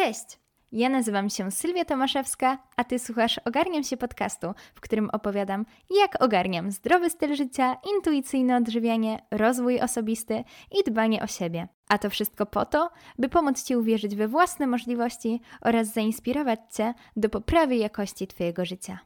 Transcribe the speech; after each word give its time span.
Cześć! 0.00 0.38
Ja 0.72 0.88
nazywam 0.88 1.30
się 1.30 1.50
Sylwia 1.50 1.84
Tomaszewska, 1.84 2.58
a 2.76 2.84
Ty 2.84 2.98
słuchasz 2.98 3.40
Ogarniam 3.44 3.82
się 3.82 3.96
podcastu, 3.96 4.46
w 4.74 4.80
którym 4.80 5.10
opowiadam, 5.10 5.66
jak 5.90 6.22
ogarniam 6.22 6.70
zdrowy 6.70 7.10
styl 7.10 7.36
życia, 7.36 7.76
intuicyjne 7.96 8.56
odżywianie, 8.56 9.22
rozwój 9.30 9.80
osobisty 9.80 10.44
i 10.80 10.90
dbanie 10.90 11.22
o 11.22 11.26
siebie. 11.26 11.68
A 11.88 11.98
to 11.98 12.10
wszystko 12.10 12.46
po 12.46 12.66
to, 12.66 12.90
by 13.18 13.28
pomóc 13.28 13.64
Ci 13.64 13.76
uwierzyć 13.76 14.16
we 14.16 14.28
własne 14.28 14.66
możliwości 14.66 15.40
oraz 15.60 15.92
zainspirować 15.92 16.60
Cię 16.76 16.94
do 17.16 17.28
poprawy 17.28 17.76
jakości 17.76 18.26
Twojego 18.26 18.64
życia. 18.64 18.98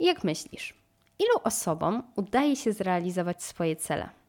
Jak 0.00 0.24
myślisz, 0.24 0.74
ilu 1.18 1.40
osobom 1.44 2.02
udaje 2.16 2.56
się 2.56 2.72
zrealizować 2.72 3.42
swoje 3.42 3.76
cele? 3.76 4.21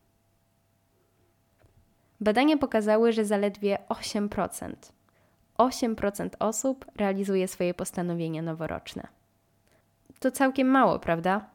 Badania 2.24 2.58
pokazały, 2.58 3.12
że 3.12 3.26
zaledwie 3.26 3.78
8%. 3.90 4.74
8% 5.58 6.30
osób 6.40 6.86
realizuje 6.96 7.48
swoje 7.48 7.74
postanowienia 7.74 8.42
noworoczne. 8.42 9.08
To 10.20 10.32
całkiem 10.32 10.68
mało, 10.68 11.00
prawda? 11.00 11.46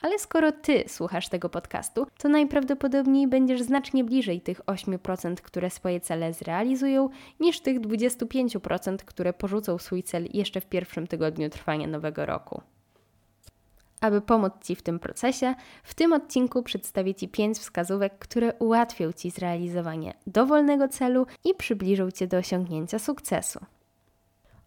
Ale 0.00 0.18
skoro 0.18 0.52
ty 0.52 0.84
słuchasz 0.86 1.28
tego 1.28 1.48
podcastu, 1.48 2.06
to 2.18 2.28
najprawdopodobniej 2.28 3.28
będziesz 3.28 3.62
znacznie 3.62 4.04
bliżej 4.04 4.40
tych 4.40 4.60
8%, 4.60 5.34
które 5.34 5.70
swoje 5.70 6.00
cele 6.00 6.32
zrealizują, 6.32 7.08
niż 7.40 7.60
tych 7.60 7.80
25%, 7.80 8.96
które 8.96 9.32
porzucą 9.32 9.78
swój 9.78 10.02
cel 10.02 10.28
jeszcze 10.34 10.60
w 10.60 10.66
pierwszym 10.66 11.06
tygodniu 11.06 11.50
trwania 11.50 11.86
nowego 11.86 12.26
roku. 12.26 12.62
Aby 14.00 14.20
pomóc 14.20 14.52
Ci 14.62 14.76
w 14.76 14.82
tym 14.82 14.98
procesie, 14.98 15.54
w 15.82 15.94
tym 15.94 16.12
odcinku 16.12 16.62
przedstawię 16.62 17.14
Ci 17.14 17.28
5 17.28 17.58
wskazówek, 17.58 18.18
które 18.18 18.54
ułatwią 18.54 19.12
Ci 19.12 19.30
zrealizowanie 19.30 20.14
dowolnego 20.26 20.88
celu 20.88 21.26
i 21.44 21.54
przybliżą 21.54 22.10
Cię 22.10 22.26
do 22.26 22.36
osiągnięcia 22.36 22.98
sukcesu. 22.98 23.60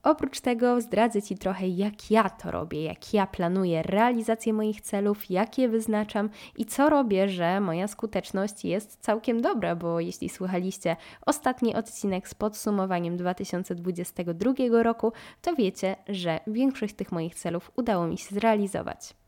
Oprócz 0.04 0.42
tego 0.42 0.82
zdradzę 0.82 1.22
Ci 1.22 1.38
trochę, 1.38 1.68
jak 1.68 2.12
ja 2.12 2.30
to 2.30 2.52
robię, 2.52 2.84
jak 2.84 3.14
ja 3.14 3.28
planuję 3.28 3.84
realizację 3.84 4.54
moich 4.54 4.82
celów, 4.82 5.30
jak 5.30 5.58
je 5.58 5.70
wyznaczam 5.70 6.30
i 6.58 6.66
co 6.66 6.90
robię, 6.90 7.30
że 7.30 7.60
moja 7.60 7.88
skuteczność 7.88 8.66
jest 8.66 8.98
całkiem 9.02 9.42
dobra, 9.42 9.76
bo 9.76 10.00
jeśli 10.00 10.30
słuchaliście 10.30 10.95
ostatni 11.26 11.76
odcinek 11.76 12.30
z 12.30 12.34
podsumowaniem 12.34 13.18
2022 13.18 14.84
roku, 14.84 15.14
to 15.42 15.56
wiecie, 15.56 15.95
że 16.10 16.40
większość 16.48 16.95
tych 16.95 17.12
moich 17.12 17.36
celów 17.36 17.72
udało 17.76 18.08
mi 18.08 18.18
się 18.18 18.36
zrealizować. 18.36 19.20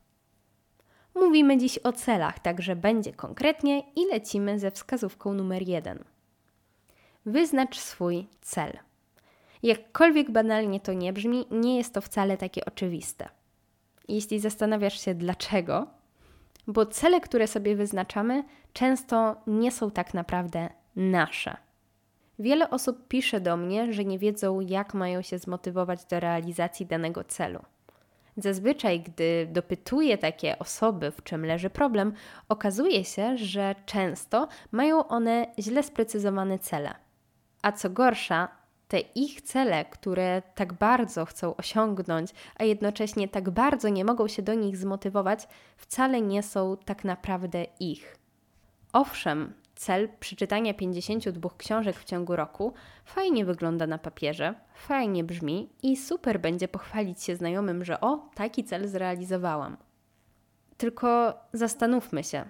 Mówimy 1.14 1.58
dziś 1.58 1.78
o 1.78 1.92
celach, 1.92 2.38
także 2.38 2.76
będzie 2.76 3.12
konkretnie 3.12 3.82
i 3.96 4.06
lecimy 4.12 4.58
ze 4.58 4.70
wskazówką 4.70 5.34
numer 5.34 5.68
jeden. 5.68 6.04
Wyznacz 7.26 7.78
swój 7.78 8.26
cel. 8.40 8.78
Jakkolwiek 9.62 10.30
banalnie 10.30 10.80
to 10.80 10.92
nie 10.92 11.12
brzmi, 11.12 11.46
nie 11.50 11.76
jest 11.76 11.94
to 11.94 12.00
wcale 12.00 12.36
takie 12.36 12.64
oczywiste. 12.64 13.28
Jeśli 14.08 14.40
zastanawiasz 14.40 15.00
się 15.00 15.14
dlaczego, 15.14 15.86
bo 16.66 16.86
cele, 16.86 17.20
które 17.20 17.46
sobie 17.46 17.76
wyznaczamy, 17.76 18.44
często 18.72 19.36
nie 19.46 19.72
są 19.72 19.90
tak 19.90 20.14
naprawdę 20.14 20.68
nasze. 20.96 21.56
Wiele 22.38 22.70
osób 22.70 23.08
pisze 23.08 23.40
do 23.40 23.56
mnie, 23.56 23.92
że 23.92 24.04
nie 24.04 24.18
wiedzą, 24.18 24.60
jak 24.60 24.94
mają 24.94 25.22
się 25.22 25.38
zmotywować 25.38 26.04
do 26.04 26.20
realizacji 26.20 26.86
danego 26.86 27.24
celu. 27.24 27.62
Zazwyczaj, 28.36 29.00
gdy 29.00 29.48
dopytuję 29.52 30.18
takie 30.18 30.58
osoby, 30.58 31.10
w 31.10 31.22
czym 31.22 31.46
leży 31.46 31.70
problem, 31.70 32.12
okazuje 32.48 33.04
się, 33.04 33.38
że 33.38 33.74
często 33.86 34.48
mają 34.72 35.08
one 35.08 35.46
źle 35.58 35.82
sprecyzowane 35.82 36.58
cele. 36.58 36.94
A 37.62 37.72
co 37.72 37.90
gorsza, 37.90 38.48
te 38.88 39.00
ich 39.00 39.42
cele, 39.42 39.84
które 39.84 40.42
tak 40.54 40.72
bardzo 40.72 41.24
chcą 41.24 41.56
osiągnąć, 41.56 42.30
a 42.56 42.64
jednocześnie 42.64 43.28
tak 43.28 43.50
bardzo 43.50 43.88
nie 43.88 44.04
mogą 44.04 44.28
się 44.28 44.42
do 44.42 44.54
nich 44.54 44.76
zmotywować, 44.76 45.48
wcale 45.76 46.20
nie 46.20 46.42
są 46.42 46.76
tak 46.84 47.04
naprawdę 47.04 47.64
ich. 47.80 48.18
Owszem, 48.92 49.54
cel 49.74 50.08
przeczytania 50.20 50.74
52 50.74 51.50
książek 51.58 51.96
w 51.96 52.04
ciągu 52.04 52.36
roku 52.36 52.74
fajnie 53.04 53.44
wygląda 53.44 53.86
na 53.86 53.98
papierze, 53.98 54.54
fajnie 54.74 55.24
brzmi 55.24 55.68
i 55.82 55.96
super 55.96 56.40
będzie 56.40 56.68
pochwalić 56.68 57.22
się 57.22 57.36
znajomym, 57.36 57.84
że 57.84 58.00
o, 58.00 58.28
taki 58.34 58.64
cel 58.64 58.88
zrealizowałam. 58.88 59.76
Tylko 60.76 61.34
zastanówmy 61.52 62.24
się, 62.24 62.44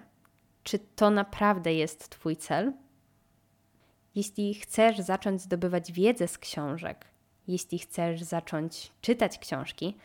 czy 0.63 0.79
to 0.79 1.09
naprawdę 1.09 1.73
jest 1.73 2.09
Twój 2.09 2.37
cel? 2.37 2.73
Jeśli 4.15 4.53
chcesz 4.53 4.99
zacząć 4.99 5.41
zdobywać 5.41 5.91
wiedzę 5.91 6.27
z 6.27 6.37
książek, 6.37 7.05
jeśli 7.47 7.79
chcesz 7.79 8.23
zacząć 8.23 8.91
czytać 9.01 9.39
książki, 9.39 9.97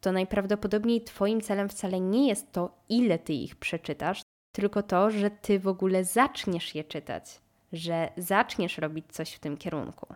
to 0.00 0.12
najprawdopodobniej 0.12 1.04
Twoim 1.04 1.40
celem 1.40 1.68
wcale 1.68 2.00
nie 2.00 2.28
jest 2.28 2.52
to, 2.52 2.78
ile 2.88 3.18
Ty 3.18 3.32
ich 3.32 3.56
przeczytasz, 3.56 4.22
tylko 4.56 4.82
to, 4.82 5.10
że 5.10 5.30
ty 5.30 5.58
w 5.58 5.68
ogóle 5.68 6.04
zaczniesz 6.04 6.74
je 6.74 6.84
czytać, 6.84 7.40
że 7.72 8.08
zaczniesz 8.16 8.78
robić 8.78 9.06
coś 9.12 9.32
w 9.32 9.38
tym 9.38 9.56
kierunku. 9.56 10.06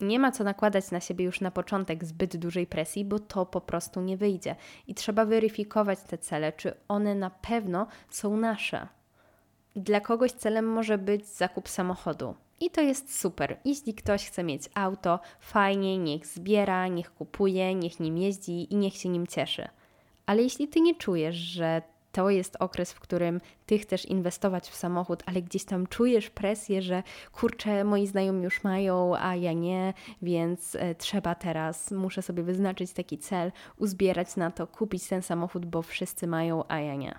Nie 0.00 0.18
ma 0.18 0.32
co 0.32 0.44
nakładać 0.44 0.90
na 0.90 1.00
siebie 1.00 1.24
już 1.24 1.40
na 1.40 1.50
początek 1.50 2.04
zbyt 2.04 2.36
dużej 2.36 2.66
presji, 2.66 3.04
bo 3.04 3.18
to 3.18 3.46
po 3.46 3.60
prostu 3.60 4.00
nie 4.00 4.16
wyjdzie. 4.16 4.56
I 4.86 4.94
trzeba 4.94 5.24
weryfikować 5.24 5.98
te 6.00 6.18
cele, 6.18 6.52
czy 6.52 6.74
one 6.88 7.14
na 7.14 7.30
pewno 7.30 7.86
są 8.10 8.36
nasze. 8.36 8.88
Dla 9.76 10.00
kogoś 10.00 10.32
celem 10.32 10.66
może 10.66 10.98
być 10.98 11.26
zakup 11.26 11.68
samochodu. 11.68 12.34
I 12.60 12.70
to 12.70 12.80
jest 12.80 13.20
super. 13.20 13.56
Jeśli 13.64 13.94
ktoś 13.94 14.26
chce 14.26 14.44
mieć 14.44 14.62
auto, 14.74 15.20
fajnie, 15.40 15.98
niech 15.98 16.26
zbiera, 16.26 16.88
niech 16.88 17.14
kupuje, 17.14 17.74
niech 17.74 18.00
nim 18.00 18.18
jeździ 18.18 18.72
i 18.72 18.76
niech 18.76 18.94
się 18.94 19.08
nim 19.08 19.26
cieszy. 19.26 19.68
Ale 20.26 20.42
jeśli 20.42 20.68
ty 20.68 20.80
nie 20.80 20.94
czujesz, 20.94 21.36
że 21.36 21.82
to 22.14 22.30
jest 22.30 22.56
okres, 22.60 22.92
w 22.92 23.00
którym 23.00 23.40
ty 23.66 23.78
chcesz 23.78 24.04
inwestować 24.06 24.68
w 24.68 24.74
samochód, 24.74 25.22
ale 25.26 25.42
gdzieś 25.42 25.64
tam 25.64 25.86
czujesz 25.86 26.30
presję, 26.30 26.82
że 26.82 27.02
kurczę, 27.32 27.84
moi 27.84 28.06
znajomi 28.06 28.44
już 28.44 28.64
mają, 28.64 29.16
a 29.16 29.36
ja 29.36 29.52
nie, 29.52 29.94
więc 30.22 30.74
e, 30.74 30.94
trzeba 30.94 31.34
teraz, 31.34 31.90
muszę 31.90 32.22
sobie 32.22 32.42
wyznaczyć 32.42 32.92
taki 32.92 33.18
cel, 33.18 33.52
uzbierać 33.76 34.36
na 34.36 34.50
to, 34.50 34.66
kupić 34.66 35.08
ten 35.08 35.22
samochód, 35.22 35.66
bo 35.66 35.82
wszyscy 35.82 36.26
mają, 36.26 36.64
a 36.68 36.80
ja 36.80 36.94
nie. 36.94 37.18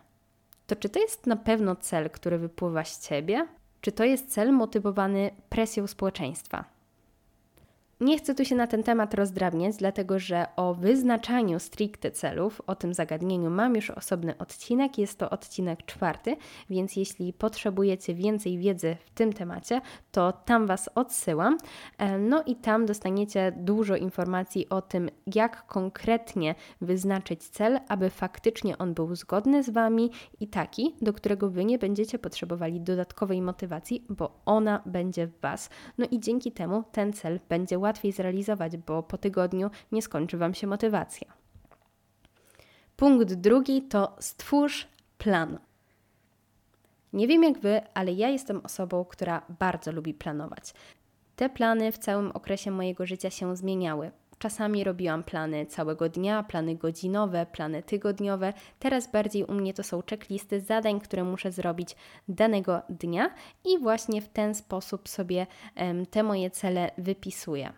To 0.67 0.75
czy 0.75 0.89
to 0.89 0.99
jest 0.99 1.27
na 1.27 1.35
pewno 1.35 1.75
cel, 1.75 2.09
który 2.09 2.37
wypływa 2.37 2.83
z 2.83 3.07
ciebie? 3.07 3.47
Czy 3.81 3.91
to 3.91 4.03
jest 4.03 4.31
cel 4.31 4.53
motywowany 4.53 5.31
presją 5.49 5.87
społeczeństwa? 5.87 6.74
Nie 7.99 8.17
chcę 8.17 8.35
tu 8.35 8.45
się 8.45 8.55
na 8.55 8.67
ten 8.67 8.83
temat 8.83 9.13
rozdrabniać, 9.13 9.75
dlatego 9.77 10.19
że 10.19 10.45
o 10.55 10.73
wyznaczaniu 10.73 11.59
stricte 11.59 12.11
celów, 12.11 12.61
o 12.67 12.75
tym 12.75 12.93
zagadnieniu 12.93 13.49
mam 13.49 13.75
już 13.75 13.89
osobny 13.89 14.37
odcinek, 14.37 14.97
jest 14.97 15.19
to 15.19 15.29
odcinek 15.29 15.85
czwarty, 15.85 16.35
więc 16.69 16.95
jeśli 16.95 17.33
potrzebujecie 17.33 18.13
więcej 18.13 18.57
wiedzy 18.57 18.97
w 19.05 19.09
tym 19.09 19.33
temacie, 19.33 19.81
to 20.11 20.31
tam 20.31 20.67
Was 20.67 20.89
odsyłam. 20.95 21.57
E, 21.97 22.17
no 22.17 22.43
i 22.43 22.55
tam 22.55 22.85
dostaniecie 22.85 23.53
dużo 23.57 23.95
informacji 23.95 24.69
o 24.69 24.81
tym, 24.81 25.09
jak 25.35 25.67
konkretnie 25.67 26.55
wyznaczyć 26.81 27.43
cel, 27.43 27.79
aby 27.87 28.09
faktycznie 28.09 28.77
on 28.77 28.93
był 28.93 29.15
zgodny 29.15 29.63
z 29.63 29.69
Wami 29.69 30.11
i 30.39 30.47
taki, 30.47 30.95
do 31.01 31.13
którego 31.13 31.49
Wy 31.49 31.65
nie 31.65 31.79
będziecie 31.79 32.19
potrzebowali 32.19 32.81
dodatkowej 32.81 33.41
motywacji, 33.41 34.05
bo 34.09 34.41
ona 34.45 34.81
będzie 34.85 35.27
w 35.27 35.39
Was. 35.39 35.69
No 35.97 36.05
i 36.11 36.19
dzięki 36.19 36.51
temu 36.51 36.83
ten 36.91 37.13
cel 37.13 37.39
będzie 37.49 37.79
łatwiej 37.85 38.11
zrealizować, 38.11 38.77
bo 38.77 39.03
po 39.03 39.17
tygodniu 39.17 39.69
nie 39.91 40.01
skończy 40.01 40.37
Wam 40.37 40.53
się 40.53 40.67
motywacja. 40.67 41.33
Punkt 42.97 43.33
drugi 43.33 43.81
to 43.81 44.15
stwórz 44.19 44.87
plan. 45.17 45.59
Nie 47.13 47.27
wiem 47.27 47.43
jak 47.43 47.59
Wy, 47.59 47.81
ale 47.93 48.13
ja 48.13 48.29
jestem 48.29 48.61
osobą, 48.63 49.05
która 49.05 49.41
bardzo 49.59 49.91
lubi 49.91 50.13
planować. 50.13 50.73
Te 51.35 51.49
plany 51.49 51.91
w 51.91 51.97
całym 51.97 52.31
okresie 52.31 52.71
mojego 52.71 53.05
życia 53.05 53.29
się 53.29 53.55
zmieniały. 53.55 54.11
Czasami 54.39 54.83
robiłam 54.83 55.23
plany 55.23 55.65
całego 55.65 56.09
dnia, 56.09 56.43
plany 56.43 56.75
godzinowe, 56.75 57.45
plany 57.45 57.83
tygodniowe. 57.83 58.53
Teraz 58.79 59.11
bardziej 59.11 59.43
u 59.43 59.53
mnie 59.53 59.73
to 59.73 59.83
są 59.83 60.01
checklisty 60.09 60.61
zadań, 60.61 60.99
które 60.99 61.23
muszę 61.23 61.51
zrobić 61.51 61.95
danego 62.27 62.81
dnia 62.89 63.29
i 63.65 63.79
właśnie 63.79 64.21
w 64.21 64.29
ten 64.29 64.55
sposób 64.55 65.09
sobie 65.09 65.47
te 66.11 66.23
moje 66.23 66.49
cele 66.51 66.91
wypisuję 66.97 67.73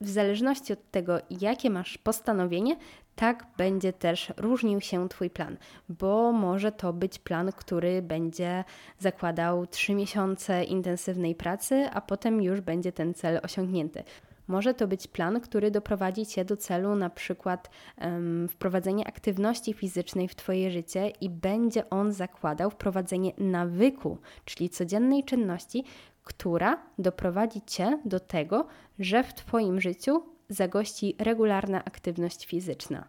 w 0.00 0.08
zależności 0.08 0.72
od 0.72 0.90
tego, 0.90 1.18
jakie 1.30 1.70
masz 1.70 1.98
postanowienie, 1.98 2.76
tak 3.16 3.46
będzie 3.56 3.92
też 3.92 4.32
różnił 4.36 4.80
się 4.80 5.08
Twój 5.08 5.30
plan, 5.30 5.56
bo 5.88 6.32
może 6.32 6.72
to 6.72 6.92
być 6.92 7.18
plan, 7.18 7.52
który 7.52 8.02
będzie 8.02 8.64
zakładał 8.98 9.66
3 9.66 9.94
miesiące 9.94 10.64
intensywnej 10.64 11.34
pracy, 11.34 11.88
a 11.92 12.00
potem 12.00 12.42
już 12.42 12.60
będzie 12.60 12.92
ten 12.92 13.14
cel 13.14 13.40
osiągnięty. 13.42 14.04
Może 14.50 14.74
to 14.74 14.88
być 14.88 15.06
plan, 15.06 15.40
który 15.40 15.70
doprowadzi 15.70 16.26
Cię 16.26 16.44
do 16.44 16.56
celu, 16.56 16.94
na 16.94 17.10
przykład 17.10 17.70
um, 18.00 18.48
wprowadzenie 18.48 19.06
aktywności 19.06 19.72
fizycznej 19.72 20.28
w 20.28 20.34
Twoje 20.34 20.70
życie 20.70 21.12
i 21.20 21.30
będzie 21.30 21.90
on 21.90 22.12
zakładał 22.12 22.70
wprowadzenie 22.70 23.32
nawyku, 23.38 24.18
czyli 24.44 24.70
codziennej 24.70 25.24
czynności, 25.24 25.84
która 26.24 26.82
doprowadzi 26.98 27.62
Cię 27.66 27.98
do 28.04 28.20
tego, 28.20 28.66
że 28.98 29.24
w 29.24 29.34
Twoim 29.34 29.80
życiu 29.80 30.22
zagości 30.48 31.16
regularna 31.18 31.84
aktywność 31.84 32.46
fizyczna. 32.46 33.08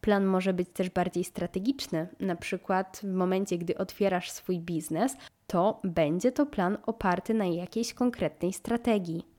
Plan 0.00 0.24
może 0.24 0.52
być 0.52 0.68
też 0.68 0.90
bardziej 0.90 1.24
strategiczny, 1.24 2.08
na 2.20 2.36
przykład 2.36 3.00
w 3.02 3.14
momencie, 3.14 3.58
gdy 3.58 3.78
otwierasz 3.78 4.30
swój 4.30 4.60
biznes, 4.60 5.16
to 5.46 5.80
będzie 5.84 6.32
to 6.32 6.46
plan 6.46 6.78
oparty 6.86 7.34
na 7.34 7.46
jakiejś 7.46 7.94
konkretnej 7.94 8.52
strategii. 8.52 9.33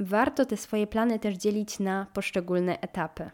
Warto 0.00 0.46
te 0.46 0.56
swoje 0.56 0.86
plany 0.86 1.18
też 1.18 1.34
dzielić 1.36 1.78
na 1.78 2.06
poszczególne 2.12 2.80
etapy. 2.80 3.30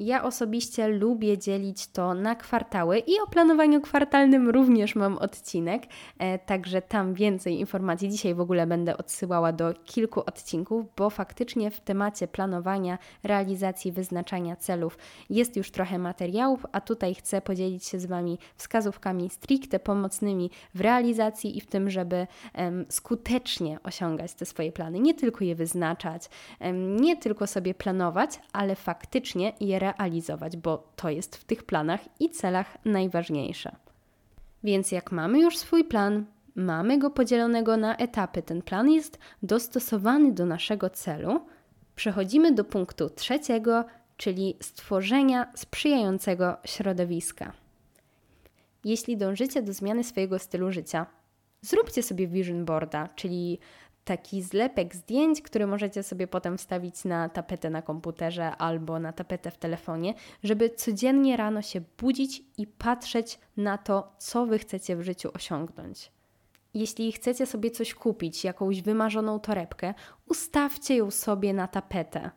Ja 0.00 0.22
osobiście 0.22 0.88
lubię 0.88 1.38
dzielić 1.38 1.86
to 1.86 2.14
na 2.14 2.34
kwartały 2.34 2.98
i 2.98 3.12
o 3.26 3.30
planowaniu 3.30 3.80
kwartalnym 3.80 4.48
również 4.48 4.94
mam 4.94 5.18
odcinek, 5.18 5.82
e, 6.18 6.38
także 6.38 6.82
tam 6.82 7.14
więcej 7.14 7.60
informacji. 7.60 8.08
Dzisiaj 8.08 8.34
w 8.34 8.40
ogóle 8.40 8.66
będę 8.66 8.96
odsyłała 8.96 9.52
do 9.52 9.74
kilku 9.84 10.20
odcinków, 10.20 10.86
bo 10.96 11.10
faktycznie 11.10 11.70
w 11.70 11.80
temacie 11.80 12.28
planowania, 12.28 12.98
realizacji, 13.22 13.92
wyznaczania 13.92 14.56
celów 14.56 14.98
jest 15.30 15.56
już 15.56 15.70
trochę 15.70 15.98
materiałów, 15.98 16.66
a 16.72 16.80
tutaj 16.80 17.14
chcę 17.14 17.40
podzielić 17.40 17.86
się 17.86 17.98
z 17.98 18.06
Wami 18.06 18.38
wskazówkami 18.56 19.30
stricte 19.30 19.78
pomocnymi 19.78 20.50
w 20.74 20.80
realizacji 20.80 21.58
i 21.58 21.60
w 21.60 21.66
tym, 21.66 21.90
żeby 21.90 22.26
skutecznie 22.88 23.78
osiągać 23.82 24.34
te 24.34 24.46
swoje 24.46 24.72
plany. 24.72 25.00
Nie 25.00 25.14
tylko 25.14 25.44
je 25.44 25.54
wyznaczać, 25.54 26.30
nie 27.00 27.16
tylko 27.16 27.46
sobie 27.46 27.74
planować, 27.74 28.40
ale 28.52 28.76
faktycznie 28.76 29.52
je 29.60 29.78
realizować 29.78 29.89
realizować, 29.92 30.56
bo 30.56 30.92
to 30.96 31.10
jest 31.10 31.36
w 31.36 31.44
tych 31.44 31.62
planach 31.64 32.00
i 32.20 32.30
celach 32.30 32.78
najważniejsze. 32.84 33.76
Więc 34.64 34.92
jak 34.92 35.12
mamy 35.12 35.40
już 35.40 35.58
swój 35.58 35.84
plan, 35.84 36.26
mamy 36.54 36.98
go 36.98 37.10
podzielonego 37.10 37.76
na 37.76 37.96
etapy, 37.96 38.42
ten 38.42 38.62
plan 38.62 38.90
jest 38.90 39.18
dostosowany 39.42 40.32
do 40.32 40.46
naszego 40.46 40.90
celu, 40.90 41.46
przechodzimy 41.96 42.52
do 42.52 42.64
punktu 42.64 43.10
trzeciego, 43.10 43.84
czyli 44.16 44.56
stworzenia 44.60 45.52
sprzyjającego 45.54 46.56
środowiska. 46.64 47.52
Jeśli 48.84 49.16
dążycie 49.16 49.62
do 49.62 49.72
zmiany 49.72 50.04
swojego 50.04 50.38
stylu 50.38 50.72
życia, 50.72 51.06
zróbcie 51.60 52.02
sobie 52.02 52.26
vision 52.26 52.64
boarda, 52.64 53.08
czyli 53.16 53.58
taki 54.10 54.42
zlepek 54.42 54.94
zdjęć, 54.94 55.42
który 55.42 55.66
możecie 55.66 56.02
sobie 56.02 56.26
potem 56.26 56.58
wstawić 56.58 57.04
na 57.04 57.28
tapetę 57.28 57.70
na 57.70 57.82
komputerze 57.82 58.56
albo 58.56 58.98
na 58.98 59.12
tapetę 59.12 59.50
w 59.50 59.58
telefonie, 59.58 60.14
żeby 60.42 60.70
codziennie 60.70 61.36
rano 61.36 61.62
się 61.62 61.80
budzić 61.98 62.42
i 62.58 62.66
patrzeć 62.66 63.38
na 63.56 63.78
to, 63.78 64.12
co 64.18 64.46
wy 64.46 64.58
chcecie 64.58 64.96
w 64.96 65.02
życiu 65.02 65.30
osiągnąć. 65.34 66.12
Jeśli 66.74 67.12
chcecie 67.12 67.46
sobie 67.46 67.70
coś 67.70 67.94
kupić, 67.94 68.44
jakąś 68.44 68.82
wymarzoną 68.82 69.40
torebkę, 69.40 69.94
ustawcie 70.28 70.96
ją 70.96 71.10
sobie 71.10 71.52
na 71.52 71.68
tapetę. 71.68 72.30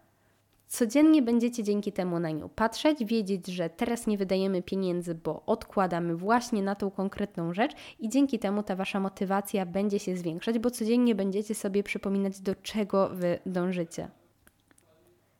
Codziennie 0.74 1.22
będziecie 1.22 1.64
dzięki 1.64 1.92
temu 1.92 2.20
na 2.20 2.32
nią 2.32 2.50
patrzeć, 2.50 3.06
wiedzieć, 3.06 3.48
że 3.48 3.70
teraz 3.70 4.08
nie 4.08 4.18
wydajemy 4.18 4.62
pieniędzy, 4.62 5.16
bo 5.16 5.44
odkładamy 5.46 6.16
właśnie 6.16 6.64
na 6.64 6.76
tą 6.76 6.92
konkretną 6.92 7.54
rzecz 7.54 7.72
i 8.00 8.10
dzięki 8.10 8.40
temu 8.40 8.64
ta 8.64 8.76
wasza 8.76 9.00
motywacja 9.00 9.66
będzie 9.66 10.00
się 10.00 10.18
zwiększać, 10.18 10.60
bo 10.60 10.72
codziennie 10.72 11.16
będziecie 11.16 11.56
sobie 11.56 11.84
przypominać, 11.84 12.40
do 12.40 12.56
czego 12.56 13.10
wy 13.10 13.40
dążycie. 13.46 14.08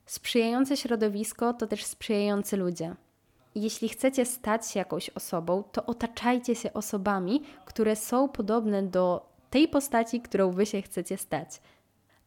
Sprzyjające 0.06 0.76
środowisko 0.76 1.54
to 1.54 1.66
też 1.66 1.84
sprzyjający 1.84 2.56
ludzie. 2.56 2.94
Jeśli 3.54 3.88
chcecie 3.88 4.24
stać 4.24 4.70
się 4.70 4.78
jakąś 4.78 5.10
osobą, 5.10 5.62
to 5.72 5.86
otaczajcie 5.86 6.54
się 6.54 6.72
osobami, 6.72 7.42
które 7.64 7.96
są 7.96 8.28
podobne 8.28 8.82
do 8.82 9.26
tej 9.50 9.68
postaci, 9.68 10.20
którą 10.20 10.50
wy 10.50 10.66
się 10.66 10.82
chcecie 10.82 11.16
stać. 11.16 11.60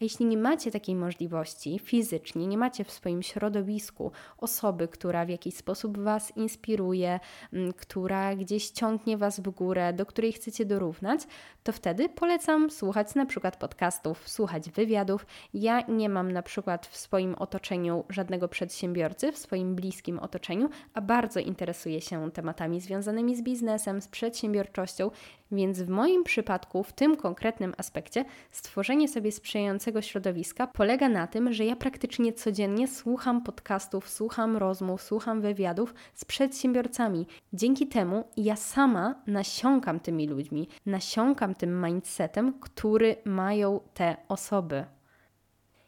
A 0.01 0.03
jeśli 0.03 0.25
nie 0.25 0.37
macie 0.37 0.71
takiej 0.71 0.95
możliwości 0.95 1.79
fizycznie, 1.79 2.47
nie 2.47 2.57
macie 2.57 2.83
w 2.83 2.91
swoim 2.91 3.23
środowisku 3.23 4.11
osoby, 4.37 4.87
która 4.87 5.25
w 5.25 5.29
jakiś 5.29 5.55
sposób 5.55 5.97
Was 5.97 6.37
inspiruje, 6.37 7.19
mm, 7.53 7.73
która 7.73 8.35
gdzieś 8.35 8.69
ciągnie 8.69 9.17
Was 9.17 9.39
w 9.39 9.49
górę, 9.49 9.93
do 9.93 10.05
której 10.05 10.33
chcecie 10.33 10.65
dorównać, 10.65 11.21
to 11.63 11.71
wtedy 11.71 12.09
polecam 12.09 12.69
słuchać 12.69 13.15
na 13.15 13.25
przykład 13.25 13.57
podcastów, 13.57 14.29
słuchać 14.29 14.69
wywiadów. 14.69 15.25
Ja 15.53 15.81
nie 15.81 16.09
mam 16.09 16.31
na 16.31 16.41
przykład 16.41 16.87
w 16.87 16.97
swoim 16.97 17.35
otoczeniu 17.35 18.03
żadnego 18.09 18.47
przedsiębiorcy, 18.47 19.31
w 19.31 19.37
swoim 19.37 19.75
bliskim 19.75 20.19
otoczeniu, 20.19 20.69
a 20.93 21.01
bardzo 21.01 21.39
interesuję 21.39 22.01
się 22.01 22.31
tematami 22.31 22.81
związanymi 22.81 23.35
z 23.35 23.41
biznesem, 23.41 24.01
z 24.01 24.07
przedsiębiorczością, 24.07 25.11
więc 25.51 25.81
w 25.81 25.89
moim 25.89 26.23
przypadku, 26.23 26.83
w 26.83 26.93
tym 26.93 27.15
konkretnym 27.15 27.73
aspekcie, 27.77 28.25
stworzenie 28.51 29.07
sobie 29.07 29.31
sprzyjającego 29.31 29.86
środowiska 30.01 30.67
polega 30.67 31.09
na 31.09 31.27
tym, 31.27 31.53
że 31.53 31.65
ja 31.65 31.75
praktycznie 31.75 32.33
codziennie 32.33 32.87
słucham 32.87 33.43
podcastów, 33.43 34.09
słucham 34.09 34.57
rozmów, 34.57 35.01
słucham 35.01 35.41
wywiadów 35.41 35.93
z 36.13 36.25
przedsiębiorcami. 36.25 37.27
Dzięki 37.53 37.87
temu 37.87 38.23
ja 38.37 38.55
sama 38.55 39.15
nasiąkam 39.27 39.99
tymi 39.99 40.27
ludźmi, 40.27 40.67
nasiąkam 40.85 41.55
tym 41.55 41.85
mindsetem, 41.85 42.59
który 42.59 43.15
mają 43.25 43.79
te 43.93 44.17
osoby. 44.27 44.85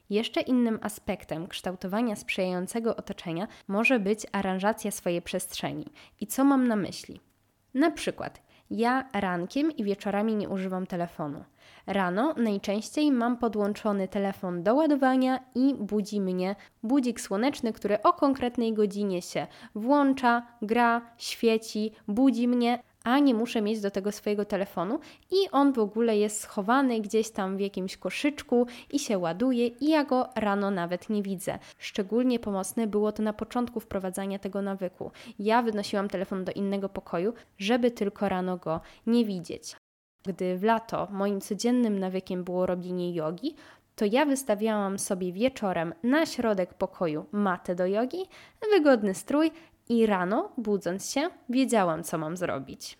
Jeszcze 0.09 0.41
innym 0.41 0.79
aspektem 0.81 1.47
kształtowania 1.47 2.15
sprzyjającego 2.15 2.95
otoczenia 2.95 3.47
może 3.67 3.99
być 3.99 4.25
aranżacja 4.31 4.91
swojej 4.91 5.21
przestrzeni. 5.21 5.85
I 6.19 6.27
co 6.27 6.43
mam 6.43 6.67
na 6.67 6.75
myśli? 6.75 7.19
Na 7.73 7.91
przykład, 7.91 8.41
ja 8.71 9.09
rankiem 9.13 9.71
i 9.71 9.83
wieczorami 9.83 10.35
nie 10.35 10.49
używam 10.49 10.87
telefonu. 10.87 11.43
Rano 11.87 12.33
najczęściej 12.37 13.11
mam 13.11 13.37
podłączony 13.37 14.07
telefon 14.07 14.63
do 14.63 14.75
ładowania 14.75 15.39
i 15.55 15.75
budzi 15.75 16.21
mnie 16.21 16.55
budzik 16.83 17.21
słoneczny, 17.21 17.73
który 17.73 18.01
o 18.01 18.13
konkretnej 18.13 18.73
godzinie 18.73 19.21
się 19.21 19.47
włącza, 19.75 20.47
gra, 20.61 21.01
świeci, 21.17 21.91
budzi 22.07 22.47
mnie, 22.47 22.83
a 23.03 23.19
nie 23.19 23.33
muszę 23.33 23.61
mieć 23.61 23.81
do 23.81 23.91
tego 23.91 24.11
swojego 24.11 24.45
telefonu 24.45 24.99
i 25.31 25.49
on 25.51 25.73
w 25.73 25.79
ogóle 25.79 26.17
jest 26.17 26.41
schowany 26.41 26.99
gdzieś 26.99 27.31
tam 27.31 27.57
w 27.57 27.59
jakimś 27.59 27.97
koszyczku 27.97 28.67
i 28.91 28.99
się 28.99 29.17
ładuje 29.17 29.67
i 29.67 29.89
ja 29.89 30.03
go 30.03 30.29
rano 30.35 30.71
nawet 30.71 31.09
nie 31.09 31.23
widzę. 31.23 31.59
Szczególnie 31.77 32.39
pomocne 32.39 32.87
było 32.87 33.11
to 33.11 33.23
na 33.23 33.33
początku 33.33 33.79
wprowadzania 33.79 34.39
tego 34.39 34.61
nawyku. 34.61 35.11
Ja 35.39 35.61
wynosiłam 35.61 36.07
telefon 36.07 36.45
do 36.45 36.51
innego 36.51 36.89
pokoju, 36.89 37.33
żeby 37.57 37.91
tylko 37.91 38.29
rano 38.29 38.57
go 38.57 38.81
nie 39.07 39.25
widzieć. 39.25 39.75
Gdy 40.23 40.57
w 40.57 40.63
lato 40.63 41.07
moim 41.11 41.41
codziennym 41.41 41.99
nawykiem 41.99 42.43
było 42.43 42.65
robienie 42.65 43.13
jogi, 43.13 43.55
to 43.95 44.05
ja 44.05 44.25
wystawiałam 44.25 44.99
sobie 44.99 45.31
wieczorem 45.33 45.93
na 46.03 46.25
środek 46.25 46.73
pokoju 46.73 47.25
matę 47.31 47.75
do 47.75 47.85
jogi, 47.85 48.25
wygodny 48.71 49.13
strój 49.13 49.51
i 49.89 50.05
rano, 50.05 50.51
budząc 50.57 51.11
się, 51.11 51.29
wiedziałam, 51.49 52.03
co 52.03 52.17
mam 52.17 52.37
zrobić. 52.37 52.97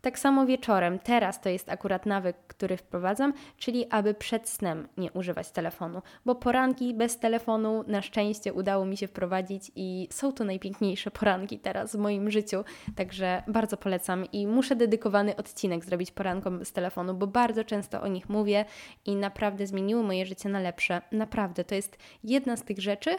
Tak 0.00 0.18
samo 0.18 0.46
wieczorem, 0.46 0.98
teraz 0.98 1.40
to 1.40 1.48
jest 1.48 1.68
akurat 1.68 2.06
nawyk, 2.06 2.36
który 2.46 2.76
wprowadzam, 2.76 3.32
czyli 3.56 3.86
aby 3.90 4.14
przed 4.14 4.48
snem 4.48 4.88
nie 4.96 5.12
używać 5.12 5.50
telefonu, 5.50 6.02
bo 6.24 6.34
poranki 6.34 6.94
bez 6.94 7.18
telefonu 7.18 7.84
na 7.86 8.02
szczęście 8.02 8.52
udało 8.52 8.84
mi 8.84 8.96
się 8.96 9.06
wprowadzić 9.06 9.72
i 9.76 10.08
są 10.10 10.32
to 10.32 10.44
najpiękniejsze 10.44 11.10
poranki 11.10 11.58
teraz 11.58 11.96
w 11.96 11.98
moim 11.98 12.30
życiu, 12.30 12.64
także 12.96 13.42
bardzo 13.48 13.76
polecam 13.76 14.24
i 14.32 14.46
muszę 14.46 14.76
dedykowany 14.76 15.36
odcinek 15.36 15.84
zrobić 15.84 16.10
porankom 16.10 16.58
bez 16.58 16.72
telefonu, 16.72 17.14
bo 17.14 17.26
bardzo 17.26 17.64
często 17.64 18.02
o 18.02 18.06
nich 18.06 18.28
mówię 18.28 18.64
i 19.06 19.16
naprawdę 19.16 19.66
zmieniły 19.66 20.02
moje 20.02 20.26
życie 20.26 20.48
na 20.48 20.60
lepsze. 20.60 21.02
Naprawdę, 21.12 21.64
to 21.64 21.74
jest 21.74 21.98
jedna 22.24 22.56
z 22.56 22.62
tych 22.62 22.80
rzeczy, 22.80 23.10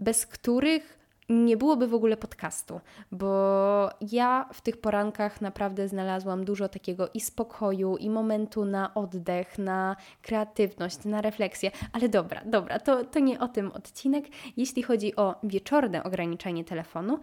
bez 0.00 0.26
których 0.26 1.05
nie 1.28 1.56
byłoby 1.56 1.88
w 1.88 1.94
ogóle 1.94 2.16
podcastu, 2.16 2.80
bo 3.12 3.90
ja 4.12 4.48
w 4.52 4.60
tych 4.60 4.80
porankach 4.80 5.40
naprawdę 5.40 5.88
znalazłam 5.88 6.44
dużo 6.44 6.68
takiego 6.68 7.08
i 7.14 7.20
spokoju, 7.20 7.96
i 7.96 8.10
momentu 8.10 8.64
na 8.64 8.94
oddech, 8.94 9.58
na 9.58 9.96
kreatywność, 10.22 11.04
na 11.04 11.20
refleksję. 11.20 11.70
Ale 11.92 12.08
dobra, 12.08 12.42
dobra, 12.44 12.78
to, 12.78 13.04
to 13.04 13.18
nie 13.18 13.40
o 13.40 13.48
tym 13.48 13.72
odcinek. 13.72 14.24
Jeśli 14.56 14.82
chodzi 14.82 15.16
o 15.16 15.34
wieczorne 15.42 16.04
ograniczenie 16.04 16.64
telefonu, 16.64 17.18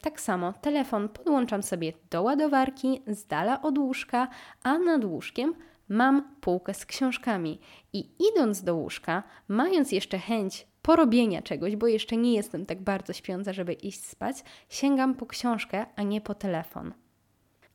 tak 0.00 0.20
samo 0.20 0.52
telefon 0.52 1.08
podłączam 1.08 1.62
sobie 1.62 1.92
do 2.10 2.22
ładowarki 2.22 3.02
z 3.06 3.26
dala 3.26 3.62
od 3.62 3.78
łóżka, 3.78 4.28
a 4.62 4.78
nad 4.78 5.04
łóżkiem 5.04 5.54
mam 5.88 6.36
półkę 6.40 6.74
z 6.74 6.86
książkami. 6.86 7.60
I 7.92 8.10
idąc 8.32 8.62
do 8.62 8.74
łóżka, 8.76 9.22
mając 9.48 9.92
jeszcze 9.92 10.18
chęć 10.18 10.66
porobienia 10.82 11.42
czegoś, 11.42 11.76
bo 11.76 11.86
jeszcze 11.86 12.16
nie 12.16 12.34
jestem 12.34 12.66
tak 12.66 12.82
bardzo 12.82 13.12
śpiąca, 13.12 13.52
żeby 13.52 13.72
iść 13.72 14.04
spać, 14.04 14.36
sięgam 14.68 15.14
po 15.14 15.26
książkę, 15.26 15.86
a 15.96 16.02
nie 16.02 16.20
po 16.20 16.34
telefon. 16.34 16.94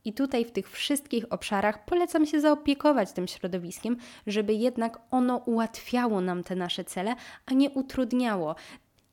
I 0.04 0.12
tutaj 0.12 0.44
w 0.44 0.50
tych 0.50 0.70
wszystkich 0.70 1.24
obszarach 1.30 1.84
polecam 1.84 2.26
się 2.26 2.40
zaopiekować 2.40 3.12
tym 3.12 3.28
środowiskiem, 3.28 3.96
żeby 4.26 4.54
jednak 4.54 5.00
ono 5.10 5.36
ułatwiało 5.36 6.20
nam 6.20 6.42
te 6.42 6.56
nasze 6.56 6.84
cele, 6.84 7.14
a 7.46 7.54
nie 7.54 7.70
utrudniało. 7.70 8.54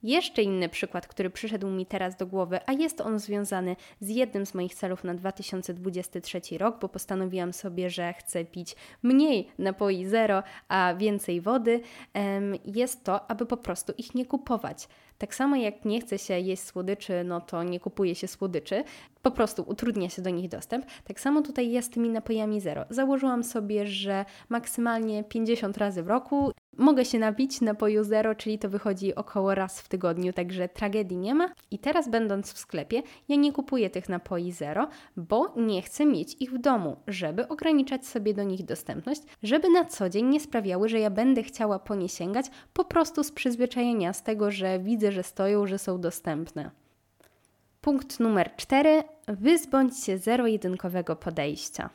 Jeszcze 0.04 0.44
inny 0.44 0.70
przykład, 0.70 1.08
który 1.08 1.30
przyszedł 1.30 1.70
mi 1.70 1.86
teraz 1.86 2.16
do 2.16 2.28
głowy, 2.28 2.60
a 2.66 2.74
jest 2.74 3.02
on 3.02 3.20
związany 3.20 3.76
z 4.00 4.10
jednym 4.10 4.46
z 4.46 4.54
moich 4.54 4.76
celów 4.76 5.04
na 5.04 5.14
2023 5.14 6.42
rok, 6.58 6.80
bo 6.80 6.90
postanowiłam 6.90 7.54
sobie, 7.54 7.90
że 7.90 8.14
chcę 8.14 8.46
pić 8.46 8.76
mniej 9.04 9.48
napoi 9.60 10.06
zero, 10.06 10.44
a 10.68 10.94
więcej 10.98 11.42
wody, 11.42 11.82
jest 12.66 13.04
to, 13.04 13.32
aby 13.32 13.46
po 13.46 13.58
prostu 13.58 13.94
ich 13.98 14.16
nie 14.16 14.26
kupować. 14.26 14.88
Tak 15.22 15.36
samo 15.36 15.56
jak 15.56 15.86
nie 15.86 16.02
chce 16.02 16.18
się 16.18 16.40
jeść 16.40 16.64
słodyczy, 16.64 17.24
no 17.24 17.42
to 17.42 17.64
nie 17.64 17.80
kupuje 17.80 18.16
się 18.16 18.28
słodyczy, 18.28 18.84
po 19.22 19.32
prostu 19.32 19.64
utrudnia 19.68 20.10
się 20.10 20.22
do 20.22 20.30
nich 20.30 20.50
dostęp. 20.50 20.86
Tak 21.04 21.20
samo 21.20 21.42
tutaj 21.42 21.72
jest 21.72 21.88
z 21.88 21.92
tymi 21.92 22.10
napojami 22.10 22.62
zero. 22.62 22.86
Założyłam 22.90 23.44
sobie, 23.44 23.88
że 23.88 24.26
maksymalnie 24.50 25.24
50 25.24 25.78
razy 25.78 26.04
w 26.04 26.08
roku 26.08 26.52
mogę 26.78 27.06
się 27.06 27.20
napić 27.20 27.62
napoju 27.62 28.04
zero, 28.04 28.36
czyli 28.36 28.60
to 28.60 28.70
wychodzi 28.70 29.16
około 29.16 29.56
raz 29.56 29.82
w 29.82 29.88
tygodniu, 29.88 30.34
także 30.34 30.70
tragedii 30.70 31.18
nie 31.18 31.36
ma. 31.36 31.50
I 31.72 31.80
teraz 31.80 32.10
będąc 32.10 32.54
w 32.54 32.58
sklepie, 32.58 33.02
ja 33.30 33.36
nie 33.36 33.54
kupuję 33.54 33.90
tych 33.90 34.10
napoi 34.10 34.52
zero, 34.52 34.88
bo 35.18 35.54
nie 35.58 35.82
chcę 35.82 36.06
mieć 36.06 36.36
ich 36.40 36.52
w 36.52 36.58
domu, 36.58 36.96
żeby 37.08 37.48
ograniczać 37.48 38.06
sobie 38.06 38.34
do 38.34 38.44
nich 38.44 38.66
dostępność, 38.66 39.22
żeby 39.44 39.70
na 39.70 39.86
co 39.86 40.10
dzień 40.10 40.26
nie 40.26 40.40
sprawiały, 40.40 40.90
że 40.90 41.00
ja 41.00 41.10
będę 41.10 41.44
chciała 41.44 41.80
po 41.80 41.96
nie 41.96 42.10
sięgać 42.10 42.46
po 42.74 42.86
prostu 42.86 43.24
z 43.24 43.32
przyzwyczajenia, 43.32 44.14
z 44.14 44.24
tego, 44.24 44.52
że 44.52 44.80
widzę, 44.80 45.11
że 45.12 45.24
stoją, 45.24 45.68
że 45.68 45.80
są 45.80 46.02
dostępne. 46.02 46.72
Punkt 47.82 48.20
numer 48.20 48.56
cztery. 48.56 49.04
Wyzbądź 49.28 50.04
się 50.04 50.18
zero-jedynkowego 50.18 51.16
podejścia. 51.16 51.90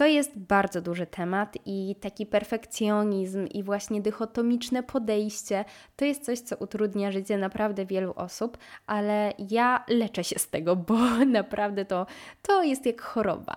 To 0.00 0.06
jest 0.06 0.38
bardzo 0.38 0.80
duży 0.80 1.06
temat 1.06 1.56
i 1.66 1.96
taki 2.00 2.26
perfekcjonizm 2.26 3.46
i 3.46 3.62
właśnie 3.62 4.00
dychotomiczne 4.00 4.82
podejście 4.82 5.64
to 5.96 6.04
jest 6.04 6.24
coś, 6.24 6.38
co 6.40 6.56
utrudnia 6.56 7.12
życie 7.12 7.38
naprawdę 7.38 7.86
wielu 7.86 8.12
osób, 8.16 8.58
ale 8.86 9.32
ja 9.50 9.84
leczę 9.88 10.24
się 10.24 10.38
z 10.38 10.48
tego, 10.48 10.76
bo 10.76 10.94
naprawdę 11.26 11.84
to, 11.84 12.06
to 12.42 12.62
jest 12.62 12.86
jak 12.86 13.00
choroba. 13.00 13.56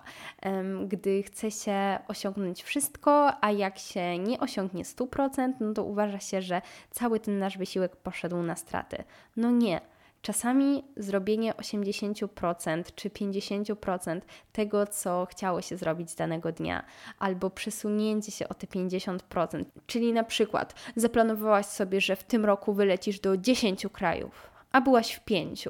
Gdy 0.88 1.22
chce 1.22 1.50
się 1.50 1.98
osiągnąć 2.08 2.62
wszystko, 2.62 3.32
a 3.44 3.50
jak 3.50 3.78
się 3.78 4.18
nie 4.18 4.40
osiągnie 4.40 4.84
100%, 4.84 5.52
no 5.60 5.74
to 5.74 5.84
uważa 5.84 6.20
się, 6.20 6.42
że 6.42 6.62
cały 6.90 7.20
ten 7.20 7.38
nasz 7.38 7.58
wysiłek 7.58 7.96
poszedł 7.96 8.42
na 8.42 8.56
straty. 8.56 9.04
No 9.36 9.50
nie 9.50 9.80
Czasami 10.24 10.84
zrobienie 10.96 11.52
80% 11.52 12.84
czy 12.94 13.10
50% 13.10 14.20
tego, 14.52 14.86
co 14.86 15.26
chciało 15.30 15.62
się 15.62 15.76
zrobić 15.76 16.14
danego 16.14 16.52
dnia, 16.52 16.84
albo 17.18 17.50
przesunięcie 17.50 18.32
się 18.32 18.48
o 18.48 18.54
te 18.54 18.66
50%, 18.66 19.64
czyli 19.86 20.12
na 20.12 20.24
przykład 20.24 20.74
zaplanowałaś 20.96 21.66
sobie, 21.66 22.00
że 22.00 22.16
w 22.16 22.24
tym 22.24 22.44
roku 22.44 22.74
wylecisz 22.74 23.20
do 23.20 23.36
10 23.36 23.86
krajów, 23.92 24.50
a 24.72 24.80
byłaś 24.80 25.12
w 25.12 25.20
5, 25.20 25.68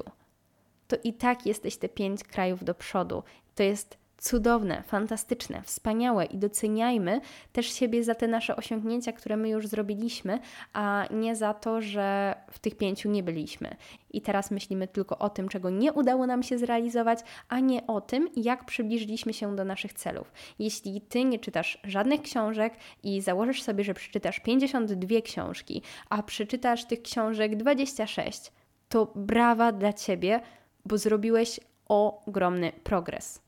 to 0.87 0.95
i 1.03 1.13
tak 1.13 1.45
jesteś 1.45 1.77
te 1.77 1.89
5 1.89 2.23
krajów 2.23 2.63
do 2.63 2.75
przodu. 2.75 3.23
To 3.55 3.63
jest 3.63 3.97
cudowne, 4.25 4.83
fantastyczne, 4.87 5.61
wspaniałe 5.61 6.25
i 6.25 6.37
doceniajmy 6.37 7.21
też 7.51 7.73
siebie 7.73 8.03
za 8.03 8.15
te 8.15 8.27
nasze 8.27 8.55
osiągnięcia, 8.55 9.11
które 9.11 9.37
my 9.37 9.49
już 9.49 9.67
zrobiliśmy, 9.67 10.39
a 10.73 11.05
nie 11.11 11.35
za 11.35 11.53
to, 11.53 11.81
że 11.81 12.35
w 12.51 12.59
tych 12.59 12.77
pięciu 12.77 13.09
nie 13.09 13.23
byliśmy. 13.23 13.75
I 14.11 14.21
teraz 14.21 14.51
myślimy 14.51 14.87
tylko 14.87 15.17
o 15.17 15.29
tym, 15.29 15.49
czego 15.49 15.69
nie 15.69 15.93
udało 15.93 16.27
nam 16.27 16.43
się 16.43 16.57
zrealizować, 16.57 17.19
a 17.49 17.59
nie 17.59 17.87
o 17.87 18.01
tym, 18.01 18.29
jak 18.35 18.65
przybliżyliśmy 18.65 19.33
się 19.33 19.55
do 19.55 19.65
naszych 19.65 19.93
celów. 19.93 20.33
Jeśli 20.59 21.01
ty 21.01 21.23
nie 21.23 21.39
czytasz 21.39 21.77
żadnych 21.83 22.21
książek 22.21 22.73
i 23.03 23.21
założysz 23.21 23.63
sobie, 23.63 23.83
że 23.83 23.93
przeczytasz 23.93 24.39
52 24.39 25.21
książki, 25.21 25.81
a 26.09 26.23
przeczytasz 26.23 26.85
tych 26.85 27.01
książek 27.01 27.55
26, 27.55 28.51
to 28.89 29.11
brawa 29.15 29.71
dla 29.71 29.93
ciebie, 29.93 30.39
bo 30.85 30.97
zrobiłeś 30.97 31.59
ogromny 31.87 32.71
progres. 32.83 33.44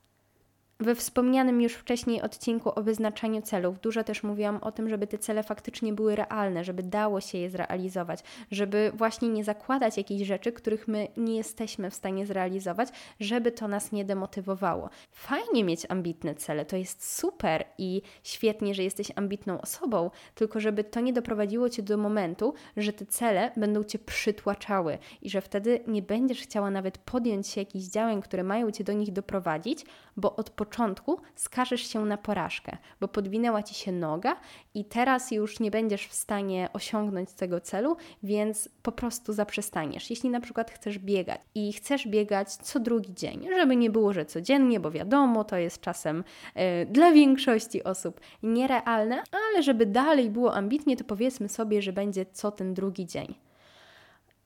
We 0.80 0.96
wspomnianym 0.96 1.62
już 1.62 1.74
wcześniej 1.74 2.22
odcinku 2.22 2.72
o 2.80 2.84
wyznaczaniu 2.84 3.42
celów 3.42 3.80
dużo 3.80 4.04
też 4.04 4.24
mówiłam 4.24 4.58
o 4.58 4.72
tym, 4.72 4.90
żeby 4.90 5.08
te 5.08 5.18
cele 5.18 5.44
faktycznie 5.44 5.94
były 5.94 6.16
realne, 6.16 6.64
żeby 6.64 6.84
dało 6.84 7.22
się 7.22 7.38
je 7.38 7.50
zrealizować, 7.50 8.24
żeby 8.52 8.92
właśnie 8.96 9.30
nie 9.30 9.44
zakładać 9.44 9.98
jakichś 9.98 10.28
rzeczy, 10.28 10.52
których 10.52 10.88
my 10.88 11.08
nie 11.18 11.36
jesteśmy 11.36 11.90
w 11.90 11.94
stanie 11.94 12.26
zrealizować, 12.26 12.90
żeby 13.20 13.52
to 13.52 13.68
nas 13.68 13.92
nie 13.92 14.06
demotywowało. 14.06 14.90
Fajnie 15.12 15.64
mieć 15.64 15.86
ambitne 15.90 16.36
cele, 16.36 16.66
to 16.66 16.78
jest 16.78 17.18
super 17.18 17.66
i 17.78 18.02
świetnie, 18.24 18.76
że 18.76 18.84
jesteś 18.84 19.12
ambitną 19.16 19.62
osobą, 19.62 20.12
tylko 20.36 20.60
żeby 20.60 20.84
to 20.84 21.00
nie 21.00 21.14
doprowadziło 21.14 21.70
cię 21.70 21.84
do 21.84 21.98
momentu, 21.98 22.54
że 22.78 22.94
te 22.94 23.06
cele 23.06 23.52
będą 23.58 23.84
cię 23.84 24.00
przytłaczały 24.00 24.98
i 25.22 25.30
że 25.30 25.42
wtedy 25.42 25.80
nie 25.88 26.02
będziesz 26.02 26.42
chciała 26.42 26.72
nawet 26.72 26.98
podjąć 26.98 27.48
się 27.48 27.62
jakichś 27.62 27.86
działań, 27.86 28.22
które 28.22 28.44
mają 28.44 28.72
cię 28.72 28.84
do 28.84 28.94
nich 28.94 29.12
doprowadzić, 29.14 29.86
bo 30.18 30.36
od 30.36 30.50
początku 30.50 31.20
skażesz 31.36 31.82
się 31.82 32.06
na 32.06 32.18
porażkę, 32.18 32.78
bo 33.00 33.08
podwinęła 33.08 33.64
ci 33.64 33.76
się 33.76 33.92
noga 33.92 34.36
i 34.74 34.86
teraz 34.86 35.32
już 35.32 35.60
nie 35.60 35.72
będziesz 35.72 36.08
w 36.08 36.14
stanie 36.14 36.70
osiągnąć 36.74 37.34
tego 37.34 37.62
celu, 37.62 37.98
więc 38.24 38.70
po 38.84 38.92
prostu 38.92 39.34
zaprzestaniesz. 39.34 40.10
Jeśli 40.10 40.30
na 40.30 40.40
przykład 40.40 40.72
chcesz 40.72 41.00
biegać 41.00 41.42
i 41.56 41.74
chcesz 41.74 42.08
biegać 42.08 42.54
co 42.54 42.80
drugi 42.80 43.14
dzień, 43.14 43.48
żeby 43.56 43.76
nie 43.76 43.90
było, 43.90 44.14
że 44.14 44.26
codziennie, 44.26 44.80
bo 44.80 44.92
wiadomo, 44.92 45.44
to 45.44 45.58
jest 45.58 45.82
czasem 45.82 46.24
yy, 46.56 46.62
dla 46.86 47.12
większości 47.12 47.84
osób 47.84 48.20
nierealne, 48.44 49.24
ale 49.32 49.64
żeby 49.64 49.86
dalej 49.86 50.30
było 50.30 50.56
ambitnie, 50.56 50.98
to 50.98 51.04
powiedzmy 51.04 51.50
sobie, 51.50 51.82
że 51.82 51.94
będzie 51.94 52.26
co 52.26 52.52
ten 52.52 52.74
drugi 52.74 53.06
dzień. 53.06 53.36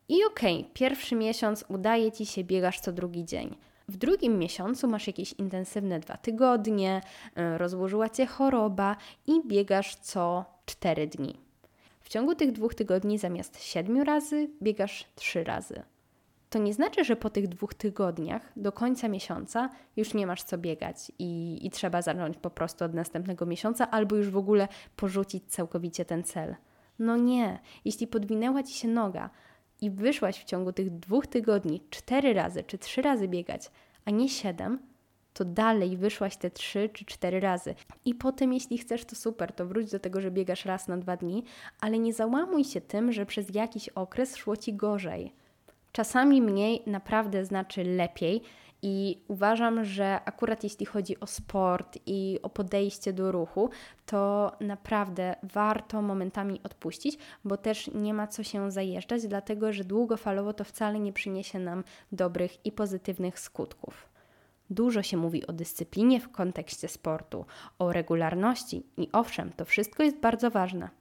I 0.09 0.25
okej, 0.25 0.59
okay, 0.59 0.71
pierwszy 0.73 1.15
miesiąc 1.15 1.65
udaje 1.69 2.11
ci 2.11 2.25
się, 2.25 2.43
biegasz 2.43 2.79
co 2.79 2.91
drugi 2.91 3.25
dzień. 3.25 3.55
W 3.88 3.97
drugim 3.97 4.39
miesiącu 4.39 4.88
masz 4.88 5.07
jakieś 5.07 5.33
intensywne 5.33 6.00
dwa 6.00 6.17
tygodnie, 6.17 7.01
y, 7.38 7.57
rozłożyła 7.57 8.09
cię 8.09 8.25
choroba 8.25 8.95
i 9.27 9.47
biegasz 9.47 9.95
co 9.95 10.45
cztery 10.65 11.07
dni. 11.07 11.38
W 12.01 12.09
ciągu 12.09 12.35
tych 12.35 12.51
dwóch 12.51 12.75
tygodni 12.75 13.17
zamiast 13.17 13.63
siedmiu 13.63 14.03
razy 14.03 14.50
biegasz 14.61 15.05
trzy 15.15 15.43
razy. 15.43 15.83
To 16.50 16.59
nie 16.59 16.73
znaczy, 16.73 17.03
że 17.03 17.15
po 17.15 17.29
tych 17.29 17.47
dwóch 17.47 17.73
tygodniach 17.73 18.51
do 18.55 18.71
końca 18.71 19.07
miesiąca 19.07 19.69
już 19.95 20.13
nie 20.13 20.27
masz 20.27 20.43
co 20.43 20.57
biegać 20.57 21.11
i, 21.19 21.59
i 21.61 21.69
trzeba 21.69 22.01
zacząć 22.01 22.38
po 22.38 22.50
prostu 22.50 22.85
od 22.85 22.93
następnego 22.93 23.45
miesiąca 23.45 23.91
albo 23.91 24.15
już 24.15 24.29
w 24.29 24.38
ogóle 24.38 24.67
porzucić 24.95 25.43
całkowicie 25.47 26.05
ten 26.05 26.23
cel. 26.23 26.55
No 27.00 27.17
nie, 27.17 27.59
jeśli 27.85 28.07
podwinęła 28.07 28.63
ci 28.63 28.73
się 28.73 28.88
noga, 28.88 29.29
i 29.81 29.91
wyszłaś 29.91 30.39
w 30.39 30.43
ciągu 30.43 30.73
tych 30.73 30.89
dwóch 31.00 31.27
tygodni 31.27 31.81
cztery 31.89 32.33
razy 32.33 32.63
czy 32.63 32.77
trzy 32.77 33.01
razy 33.01 33.27
biegać, 33.27 33.71
a 34.05 34.11
nie 34.11 34.29
siedem, 34.29 34.79
to 35.33 35.45
dalej 35.45 35.97
wyszłaś 35.97 36.38
te 36.38 36.51
trzy 36.51 36.89
czy 36.93 37.05
cztery 37.05 37.39
razy. 37.39 37.75
I 38.05 38.15
potem, 38.15 38.53
jeśli 38.53 38.77
chcesz, 38.77 39.05
to 39.05 39.15
super, 39.15 39.53
to 39.53 39.65
wróć 39.65 39.91
do 39.91 40.00
tego, 40.00 40.21
że 40.21 40.31
biegasz 40.31 40.65
raz 40.65 40.88
na 40.88 40.97
dwa 40.97 41.17
dni, 41.17 41.43
ale 41.81 42.00
nie 42.00 42.13
załamuj 42.13 42.63
się 42.63 42.81
tym, 42.81 43.11
że 43.11 43.25
przez 43.25 43.55
jakiś 43.55 43.89
okres 43.89 44.35
szło 44.35 44.57
ci 44.57 44.73
gorzej. 44.73 45.33
Czasami 45.91 46.41
mniej 46.41 46.83
naprawdę 46.88 47.45
znaczy 47.45 47.83
lepiej 47.83 48.41
i 48.81 49.23
uważam, 49.27 49.85
że 49.85 50.19
akurat 50.25 50.63
jeśli 50.63 50.85
chodzi 50.85 51.19
o 51.19 51.27
sport 51.27 51.97
i 52.05 52.39
o 52.43 52.50
podejście 52.50 53.13
do 53.13 53.31
ruchu, 53.31 53.69
to 54.05 54.51
naprawdę 54.59 55.35
warto 55.43 56.01
momentami 56.01 56.59
odpuścić, 56.63 57.17
bo 57.45 57.57
też 57.57 57.91
nie 57.93 58.13
ma 58.13 58.27
co 58.27 58.43
się 58.43 58.71
zajeżdżać, 58.71 59.27
dlatego 59.27 59.73
że 59.73 59.83
długofalowo 59.83 60.53
to 60.53 60.63
wcale 60.63 61.00
nie 61.00 61.13
przyniesie 61.13 61.59
nam 61.59 61.83
dobrych 62.11 62.65
i 62.65 62.71
pozytywnych 62.71 63.39
skutków. 63.39 64.09
Dużo 64.69 65.03
się 65.03 65.17
mówi 65.17 65.47
o 65.47 65.53
dyscyplinie 65.53 66.19
w 66.19 66.31
kontekście 66.31 66.88
sportu, 66.88 67.45
o 67.79 67.93
regularności 67.93 68.83
i 68.97 69.09
owszem, 69.11 69.51
to 69.57 69.65
wszystko 69.65 70.03
jest 70.03 70.19
bardzo 70.19 70.51
ważne 70.51 71.00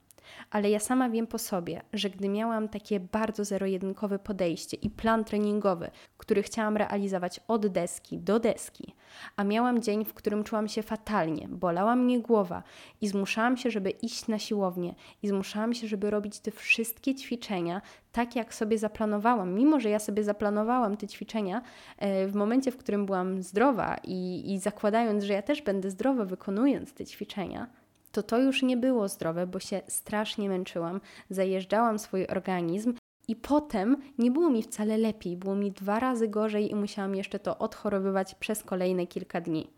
ale 0.51 0.69
ja 0.69 0.79
sama 0.79 1.09
wiem 1.09 1.27
po 1.27 1.37
sobie, 1.37 1.81
że 1.93 2.09
gdy 2.09 2.29
miałam 2.29 2.69
takie 2.69 2.99
bardzo 2.99 3.45
zero-jedynkowe 3.45 4.19
podejście 4.19 4.77
i 4.77 4.89
plan 4.89 5.23
treningowy, 5.23 5.91
który 6.17 6.43
chciałam 6.43 6.77
realizować 6.77 7.39
od 7.47 7.67
deski 7.67 8.17
do 8.17 8.39
deski, 8.39 8.95
a 9.35 9.43
miałam 9.43 9.81
dzień, 9.81 10.05
w 10.05 10.13
którym 10.13 10.43
czułam 10.43 10.67
się 10.67 10.83
fatalnie, 10.83 11.47
bolała 11.47 11.95
mnie 11.95 12.19
głowa 12.19 12.63
i 13.01 13.07
zmuszałam 13.07 13.57
się, 13.57 13.71
żeby 13.71 13.89
iść 13.89 14.27
na 14.27 14.39
siłownię 14.39 14.95
i 15.23 15.27
zmuszałam 15.27 15.73
się, 15.73 15.87
żeby 15.87 16.09
robić 16.09 16.39
te 16.39 16.51
wszystkie 16.51 17.15
ćwiczenia 17.15 17.81
tak, 18.11 18.35
jak 18.35 18.53
sobie 18.53 18.77
zaplanowałam, 18.77 19.53
mimo 19.53 19.79
że 19.79 19.89
ja 19.89 19.99
sobie 19.99 20.23
zaplanowałam 20.23 20.97
te 20.97 21.07
ćwiczenia 21.07 21.61
e, 21.97 22.27
w 22.27 22.35
momencie, 22.35 22.71
w 22.71 22.77
którym 22.77 23.05
byłam 23.05 23.43
zdrowa 23.43 23.97
i, 24.03 24.43
i 24.53 24.59
zakładając, 24.59 25.23
że 25.23 25.33
ja 25.33 25.41
też 25.41 25.61
będę 25.61 25.89
zdrowa 25.89 26.25
wykonując 26.25 26.93
te 26.93 27.05
ćwiczenia 27.05 27.80
to 28.11 28.23
to 28.23 28.39
już 28.39 28.63
nie 28.63 28.77
było 28.77 29.07
zdrowe, 29.07 29.47
bo 29.47 29.59
się 29.59 29.81
strasznie 29.87 30.49
męczyłam, 30.49 31.01
zajeżdżałam 31.29 31.99
swój 31.99 32.27
organizm 32.27 32.93
i 33.27 33.35
potem 33.35 33.97
nie 34.17 34.31
było 34.31 34.49
mi 34.49 34.63
wcale 34.63 34.97
lepiej, 34.97 35.37
było 35.37 35.55
mi 35.55 35.71
dwa 35.71 35.99
razy 35.99 36.27
gorzej 36.27 36.71
i 36.71 36.75
musiałam 36.75 37.15
jeszcze 37.15 37.39
to 37.39 37.57
odchorowywać 37.57 38.35
przez 38.35 38.63
kolejne 38.63 39.07
kilka 39.07 39.41
dni. 39.41 39.69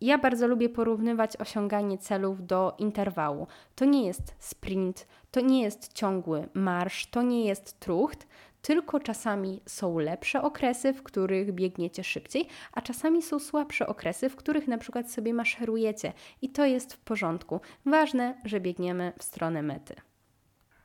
Ja 0.00 0.18
bardzo 0.18 0.48
lubię 0.48 0.68
porównywać 0.68 1.36
osiąganie 1.36 1.98
celów 1.98 2.46
do 2.46 2.74
interwału. 2.78 3.46
To 3.74 3.84
nie 3.84 4.06
jest 4.06 4.34
sprint, 4.38 5.06
to 5.30 5.40
nie 5.40 5.62
jest 5.62 5.92
ciągły 5.92 6.48
marsz, 6.54 7.06
to 7.06 7.22
nie 7.22 7.44
jest 7.44 7.80
trucht, 7.80 8.26
tylko 8.62 9.00
czasami 9.00 9.60
są 9.66 9.98
lepsze 9.98 10.42
okresy, 10.42 10.92
w 10.92 11.02
których 11.02 11.52
biegniecie 11.52 12.04
szybciej, 12.04 12.46
a 12.72 12.82
czasami 12.82 13.22
są 13.22 13.38
słabsze 13.38 13.86
okresy, 13.86 14.28
w 14.28 14.36
których 14.36 14.68
na 14.68 14.78
przykład 14.78 15.10
sobie 15.10 15.34
maszerujecie 15.34 16.12
i 16.42 16.48
to 16.48 16.64
jest 16.64 16.92
w 16.92 17.00
porządku. 17.00 17.60
Ważne, 17.86 18.34
że 18.44 18.60
biegniemy 18.60 19.12
w 19.18 19.22
stronę 19.22 19.62
mety. 19.62 19.94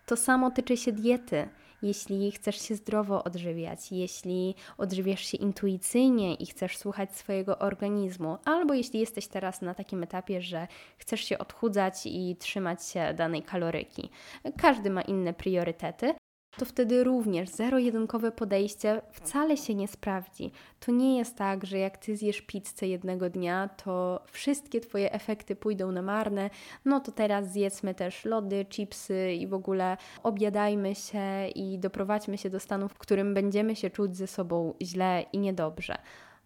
To 0.05 0.17
samo 0.17 0.51
tyczy 0.51 0.77
się 0.77 0.91
diety 0.91 1.49
jeśli 1.81 2.31
chcesz 2.31 2.61
się 2.61 2.75
zdrowo 2.75 3.23
odżywiać, 3.23 3.91
jeśli 3.91 4.55
odżywiasz 4.77 5.25
się 5.25 5.37
intuicyjnie 5.37 6.35
i 6.35 6.45
chcesz 6.45 6.77
słuchać 6.77 7.15
swojego 7.15 7.59
organizmu, 7.59 8.37
albo 8.45 8.73
jeśli 8.73 8.99
jesteś 8.99 9.27
teraz 9.27 9.61
na 9.61 9.73
takim 9.73 10.03
etapie, 10.03 10.41
że 10.41 10.67
chcesz 10.97 11.21
się 11.21 11.37
odchudzać 11.37 12.05
i 12.05 12.35
trzymać 12.35 12.85
się 12.85 13.13
danej 13.13 13.43
kaloryki. 13.43 14.09
Każdy 14.57 14.89
ma 14.89 15.01
inne 15.01 15.33
priorytety, 15.33 16.13
to 16.57 16.65
wtedy 16.65 17.03
również 17.03 17.49
zero-jedynkowe 17.49 18.31
podejście 18.31 19.01
wcale 19.11 19.57
się 19.57 19.75
nie 19.75 19.87
sprawdzi. 19.87 20.51
To 20.79 20.91
nie 20.91 21.17
jest 21.17 21.35
tak, 21.35 21.65
że 21.65 21.77
jak 21.77 21.97
ty 21.97 22.17
zjesz 22.17 22.41
pizzę 22.41 22.87
jednego 22.87 23.29
dnia, 23.29 23.69
to 23.83 24.23
wszystkie 24.31 24.81
twoje 24.81 25.11
efekty 25.11 25.55
pójdą 25.55 25.91
na 25.91 26.01
marne. 26.01 26.49
No 26.85 26.99
to 26.99 27.11
teraz 27.11 27.51
zjedzmy 27.51 27.95
też 27.95 28.25
lody, 28.25 28.65
chipsy 28.65 29.33
i 29.33 29.47
w 29.47 29.53
ogóle 29.53 29.97
objadajmy 30.23 30.95
się 30.95 31.47
i 31.55 31.79
doprowadźmy 31.79 32.37
się 32.37 32.49
do 32.49 32.59
stanu, 32.59 32.89
w 32.89 32.97
którym 32.97 33.33
będziemy 33.33 33.75
się 33.75 33.89
czuć 33.89 34.17
ze 34.17 34.27
sobą 34.27 34.73
źle 34.81 35.25
i 35.33 35.39
niedobrze. 35.39 35.97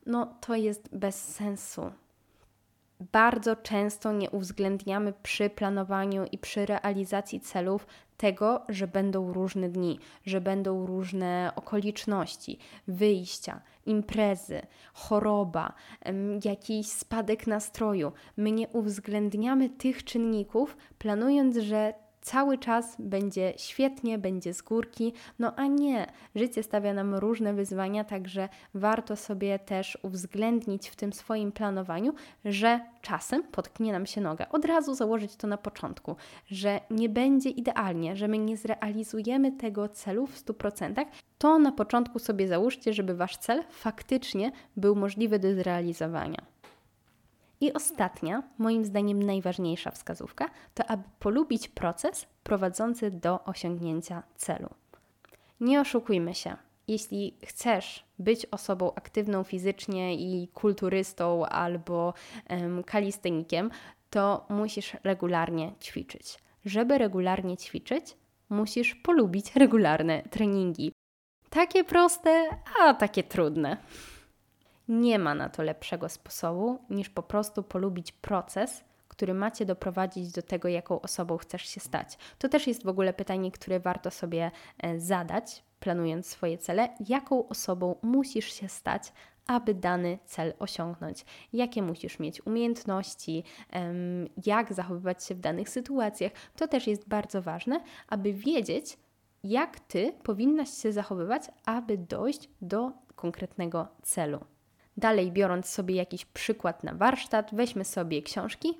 No 0.05 0.35
to 0.41 0.55
jest 0.55 0.97
bez 0.97 1.33
sensu 1.33 1.91
bardzo 3.11 3.55
często 3.55 4.11
nie 4.11 4.29
uwzględniamy 4.29 5.13
przy 5.23 5.49
planowaniu 5.49 6.25
i 6.31 6.37
przy 6.37 6.65
realizacji 6.65 7.39
celów 7.39 7.87
tego, 8.21 8.61
że 8.69 8.87
będą 8.87 9.33
różne 9.33 9.69
dni, 9.69 9.99
że 10.25 10.41
będą 10.41 10.85
różne 10.85 11.51
okoliczności, 11.55 12.59
wyjścia, 12.87 13.61
imprezy, 13.85 14.61
choroba, 14.93 15.73
jakiś 16.45 16.87
spadek 16.87 17.47
nastroju. 17.47 18.11
My 18.37 18.51
nie 18.51 18.67
uwzględniamy 18.67 19.69
tych 19.69 20.03
czynników, 20.03 20.77
planując, 20.97 21.57
że 21.57 21.93
cały 22.21 22.57
czas 22.57 22.95
będzie 22.99 23.53
świetnie, 23.57 24.17
będzie 24.17 24.53
z 24.53 24.61
górki, 24.61 25.13
no 25.39 25.55
a 25.55 25.67
nie. 25.67 26.07
Życie 26.35 26.63
stawia 26.63 26.93
nam 26.93 27.15
różne 27.15 27.53
wyzwania, 27.53 28.03
także 28.03 28.49
warto 28.73 29.15
sobie 29.15 29.59
też 29.59 29.97
uwzględnić 30.01 30.89
w 30.89 30.95
tym 30.95 31.13
swoim 31.13 31.51
planowaniu, 31.51 32.13
że 32.45 32.79
czasem 33.01 33.43
potknie 33.43 33.91
nam 33.91 34.05
się 34.05 34.21
noga. 34.21 34.45
Od 34.49 34.65
razu 34.65 34.95
założyć 34.95 35.35
to 35.35 35.47
na 35.47 35.57
początku, 35.57 36.15
że 36.47 36.79
nie 36.89 37.09
będzie 37.09 37.49
idealnie, 37.49 38.15
że 38.15 38.27
my 38.27 38.37
nie 38.37 38.57
zrealizujemy 38.57 39.51
tego 39.51 39.89
celu 39.89 40.27
w 40.27 40.35
100%. 40.35 41.05
To 41.37 41.59
na 41.59 41.71
początku 41.71 42.19
sobie 42.19 42.47
załóżcie, 42.47 42.93
żeby 42.93 43.15
wasz 43.15 43.37
cel 43.37 43.63
faktycznie 43.69 44.51
był 44.77 44.95
możliwy 44.95 45.39
do 45.39 45.55
zrealizowania. 45.55 46.50
I 47.61 47.73
ostatnia, 47.73 48.43
moim 48.57 48.85
zdaniem 48.85 49.23
najważniejsza 49.23 49.91
wskazówka, 49.91 50.49
to 50.73 50.85
aby 50.89 51.03
polubić 51.19 51.69
proces 51.69 52.27
prowadzący 52.43 53.11
do 53.11 53.43
osiągnięcia 53.43 54.23
celu. 54.35 54.69
Nie 55.59 55.81
oszukujmy 55.81 56.35
się. 56.35 56.57
Jeśli 56.87 57.37
chcesz 57.45 58.05
być 58.19 58.45
osobą 58.45 58.93
aktywną 58.95 59.43
fizycznie 59.43 60.15
i 60.15 60.47
kulturystą 60.47 61.45
albo 61.45 62.13
um, 62.49 62.83
kalistenikiem, 62.83 63.71
to 64.09 64.45
musisz 64.49 64.97
regularnie 65.03 65.73
ćwiczyć. 65.81 66.39
Żeby 66.65 66.97
regularnie 66.97 67.57
ćwiczyć, 67.57 68.17
musisz 68.49 68.95
polubić 68.95 69.55
regularne 69.63 70.21
treningi. 70.21 70.91
Takie 71.49 71.83
proste, 71.83 72.47
a 72.81 72.93
takie 72.93 73.23
trudne. 73.23 73.77
Nie 74.91 75.19
ma 75.19 75.35
na 75.35 75.49
to 75.49 75.63
lepszego 75.63 76.09
sposobu 76.09 76.79
niż 76.89 77.09
po 77.09 77.23
prostu 77.23 77.63
polubić 77.63 78.11
proces, 78.11 78.83
który 79.07 79.33
macie 79.33 79.65
doprowadzić 79.65 80.31
do 80.31 80.41
tego, 80.41 80.67
jaką 80.67 81.01
osobą 81.01 81.37
chcesz 81.37 81.61
się 81.61 81.79
stać. 81.79 82.17
To 82.39 82.49
też 82.49 82.67
jest 82.67 82.83
w 82.83 82.87
ogóle 82.87 83.13
pytanie, 83.13 83.51
które 83.51 83.79
warto 83.79 84.11
sobie 84.11 84.51
e, 84.77 84.99
zadać, 84.99 85.63
planując 85.79 86.27
swoje 86.27 86.57
cele. 86.57 86.89
Jaką 87.09 87.47
osobą 87.47 87.95
musisz 88.01 88.53
się 88.53 88.69
stać, 88.69 89.13
aby 89.47 89.73
dany 89.73 90.19
cel 90.25 90.53
osiągnąć? 90.59 91.25
Jakie 91.53 91.81
musisz 91.81 92.19
mieć 92.19 92.45
umiejętności, 92.45 93.43
jak 94.45 94.73
zachowywać 94.73 95.25
się 95.25 95.35
w 95.35 95.39
danych 95.39 95.69
sytuacjach? 95.69 96.31
To 96.55 96.67
też 96.67 96.87
jest 96.87 97.07
bardzo 97.07 97.41
ważne, 97.41 97.83
aby 98.07 98.33
wiedzieć, 98.33 98.97
jak 99.43 99.79
ty 99.79 100.13
powinnaś 100.23 100.69
się 100.69 100.93
zachowywać, 100.93 101.43
aby 101.65 101.97
dojść 101.97 102.49
do 102.61 102.91
konkretnego 103.15 103.87
celu. 104.01 104.39
Dalej, 104.97 105.31
biorąc 105.31 105.65
sobie 105.65 105.95
jakiś 105.95 106.25
przykład 106.25 106.83
na 106.83 106.93
warsztat, 106.93 107.49
weźmy 107.53 107.85
sobie 107.85 108.21
książki. 108.21 108.79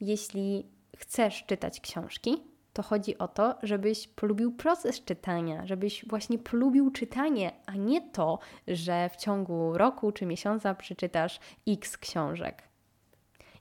Jeśli 0.00 0.66
chcesz 0.96 1.44
czytać 1.46 1.80
książki, 1.80 2.42
to 2.72 2.82
chodzi 2.82 3.18
o 3.18 3.28
to, 3.28 3.54
żebyś 3.62 4.08
polubił 4.08 4.52
proces 4.52 5.04
czytania, 5.04 5.66
żebyś 5.66 6.04
właśnie 6.08 6.38
polubił 6.38 6.90
czytanie, 6.90 7.52
a 7.66 7.72
nie 7.72 8.10
to, 8.10 8.38
że 8.68 9.08
w 9.08 9.16
ciągu 9.16 9.78
roku 9.78 10.12
czy 10.12 10.26
miesiąca 10.26 10.74
przeczytasz 10.74 11.40
x 11.68 11.98
książek. 11.98 12.62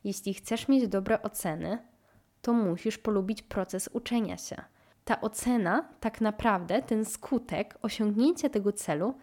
Jeśli 0.03 0.33
chcesz 0.33 0.67
mieć 0.67 0.87
dobre 0.87 1.21
oceny, 1.21 1.77
to 2.41 2.53
musisz 2.53 2.97
polubić 2.97 3.41
proces 3.41 3.89
uczenia 3.93 4.37
się. 4.37 4.55
Ta 5.05 5.21
ocena, 5.21 5.89
tak 5.99 6.21
naprawdę, 6.21 6.81
ten 6.81 7.05
skutek, 7.05 7.77
osiągnięcia 7.81 8.49
tego 8.49 8.71
celu 8.71 9.13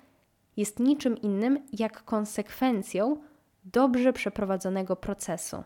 jest 0.57 0.81
niczym 0.81 1.17
innym 1.17 1.67
jak 1.73 2.05
konsekwencją 2.05 3.17
dobrze 3.65 4.13
przeprowadzonego 4.13 4.97
procesu 4.97 5.65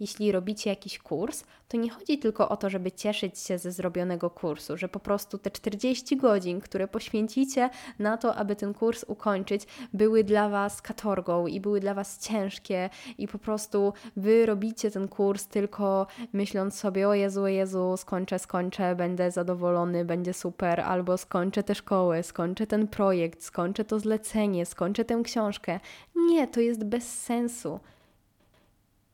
jeśli 0.00 0.32
robicie 0.32 0.70
jakiś 0.70 0.98
kurs, 0.98 1.44
to 1.68 1.76
nie 1.76 1.90
chodzi 1.90 2.18
tylko 2.18 2.48
o 2.48 2.56
to, 2.56 2.70
żeby 2.70 2.92
cieszyć 2.92 3.38
się 3.38 3.58
ze 3.58 3.72
zrobionego 3.72 4.30
kursu, 4.30 4.76
że 4.76 4.88
po 4.88 5.00
prostu 5.00 5.38
te 5.38 5.50
40 5.50 6.16
godzin, 6.16 6.60
które 6.60 6.88
poświęcicie 6.88 7.70
na 7.98 8.16
to, 8.16 8.34
aby 8.34 8.56
ten 8.56 8.74
kurs 8.74 9.04
ukończyć, 9.08 9.66
były 9.92 10.24
dla 10.24 10.48
Was 10.48 10.82
katorgą 10.82 11.46
i 11.46 11.60
były 11.60 11.80
dla 11.80 11.94
Was 11.94 12.18
ciężkie 12.18 12.90
i 13.18 13.28
po 13.28 13.38
prostu 13.38 13.92
Wy 14.16 14.46
robicie 14.46 14.90
ten 14.90 15.08
kurs 15.08 15.46
tylko 15.46 16.06
myśląc 16.32 16.74
sobie, 16.74 17.08
o 17.08 17.14
Jezu, 17.14 17.42
o 17.42 17.48
Jezu, 17.48 17.96
skończę, 17.96 18.38
skończę, 18.38 18.94
będę 18.96 19.30
zadowolony, 19.30 20.04
będzie 20.04 20.32
super, 20.32 20.80
albo 20.80 21.18
skończę 21.18 21.62
tę 21.62 21.74
szkołę, 21.74 22.22
skończę 22.22 22.66
ten 22.66 22.88
projekt, 22.88 23.42
skończę 23.42 23.84
to 23.84 23.98
zlecenie, 23.98 24.66
skończę 24.66 25.04
tę 25.04 25.20
książkę. 25.24 25.80
Nie, 26.16 26.48
to 26.48 26.60
jest 26.60 26.84
bez 26.84 27.20
sensu. 27.22 27.80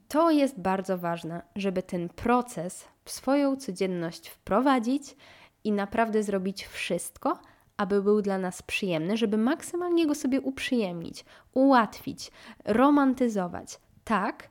To 0.08 0.30
jest 0.30 0.60
bardzo 0.60 0.98
ważne, 0.98 1.42
żeby 1.56 1.82
ten 1.82 2.08
proces 2.08 2.84
w 3.04 3.10
swoją 3.10 3.56
codzienność 3.56 4.28
wprowadzić 4.28 5.16
i 5.64 5.72
naprawdę 5.72 6.22
zrobić 6.22 6.66
wszystko, 6.66 7.38
aby 7.76 8.02
był 8.02 8.22
dla 8.22 8.38
nas 8.38 8.62
przyjemny, 8.62 9.16
żeby 9.16 9.36
maksymalnie 9.36 10.06
go 10.06 10.14
sobie 10.14 10.40
uprzyjemnić, 10.40 11.24
ułatwić, 11.52 12.30
romantyzować, 12.64 13.80
tak, 14.04 14.50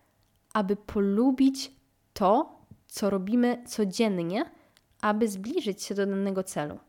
aby 0.53 0.75
polubić 0.75 1.71
to, 2.13 2.59
co 2.87 3.09
robimy 3.09 3.63
codziennie, 3.67 4.45
aby 5.01 5.27
zbliżyć 5.27 5.83
się 5.83 5.95
do 5.95 6.05
danego 6.05 6.43
celu. 6.43 6.79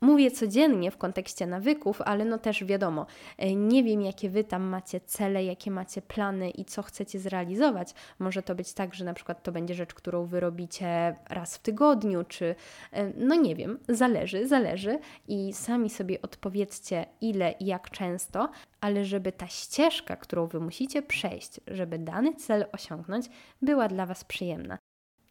Mówię 0.00 0.30
codziennie 0.30 0.90
w 0.90 0.96
kontekście 0.96 1.46
nawyków, 1.46 2.02
ale 2.02 2.24
no 2.24 2.38
też 2.38 2.64
wiadomo, 2.64 3.06
e, 3.38 3.54
nie 3.54 3.84
wiem 3.84 4.02
jakie 4.02 4.30
Wy 4.30 4.44
tam 4.44 4.62
macie 4.62 5.00
cele, 5.00 5.44
jakie 5.44 5.70
macie 5.70 6.02
plany 6.02 6.50
i 6.50 6.64
co 6.64 6.82
chcecie 6.82 7.18
zrealizować. 7.18 7.94
Może 8.18 8.42
to 8.42 8.54
być 8.54 8.72
tak, 8.72 8.94
że 8.94 9.04
na 9.04 9.14
przykład 9.14 9.42
to 9.42 9.52
będzie 9.52 9.74
rzecz, 9.74 9.94
którą 9.94 10.26
Wy 10.26 10.40
robicie 10.40 11.16
raz 11.28 11.56
w 11.56 11.62
tygodniu, 11.62 12.24
czy 12.24 12.54
e, 12.92 13.12
no 13.16 13.34
nie 13.34 13.56
wiem, 13.56 13.78
zależy, 13.88 14.48
zależy 14.48 14.98
i 15.28 15.52
sami 15.52 15.90
sobie 15.90 16.22
odpowiedzcie 16.22 17.06
ile 17.20 17.54
i 17.60 17.66
jak 17.66 17.90
często, 17.90 18.48
ale 18.80 19.04
żeby 19.04 19.32
ta 19.32 19.46
ścieżka, 19.46 20.16
którą 20.16 20.46
Wy 20.46 20.60
musicie 20.60 21.02
przejść, 21.02 21.60
żeby 21.66 21.98
dany 21.98 22.34
cel 22.34 22.66
osiągnąć, 22.72 23.26
była 23.62 23.88
dla 23.88 24.06
Was 24.06 24.24
przyjemna. 24.24 24.78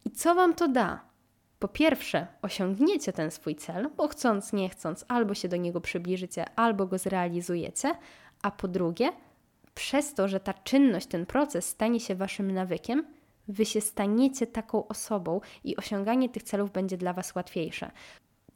I 0.05 0.11
co 0.11 0.35
Wam 0.35 0.53
to 0.53 0.67
da? 0.67 1.14
Po 1.65 1.69
pierwsze 1.69 2.27
osiągniecie 2.41 3.13
ten 3.13 3.31
swój 3.31 3.55
cel, 3.55 3.89
bo 3.97 4.07
chcąc, 4.07 4.53
nie 4.53 4.69
chcąc, 4.69 5.05
albo 5.07 5.33
się 5.33 5.47
do 5.47 5.57
niego 5.57 5.81
przybliżycie, 5.81 6.45
albo 6.55 6.87
go 6.87 6.97
zrealizujecie, 6.97 7.95
a 8.41 8.51
po 8.51 8.67
drugie, 8.67 9.11
przez 9.75 10.13
to, 10.13 10.27
że 10.27 10.39
ta 10.39 10.53
czynność, 10.53 11.07
ten 11.07 11.25
proces 11.25 11.69
stanie 11.69 11.99
się 11.99 12.15
waszym 12.15 12.51
nawykiem, 12.51 13.05
wy 13.47 13.65
się 13.65 13.81
staniecie 13.81 14.47
taką 14.47 14.87
osobą 14.87 15.41
i 15.63 15.75
osiąganie 15.75 16.29
tych 16.29 16.43
celów 16.43 16.71
będzie 16.71 16.97
dla 16.97 17.13
was 17.13 17.35
łatwiejsze. 17.35 17.91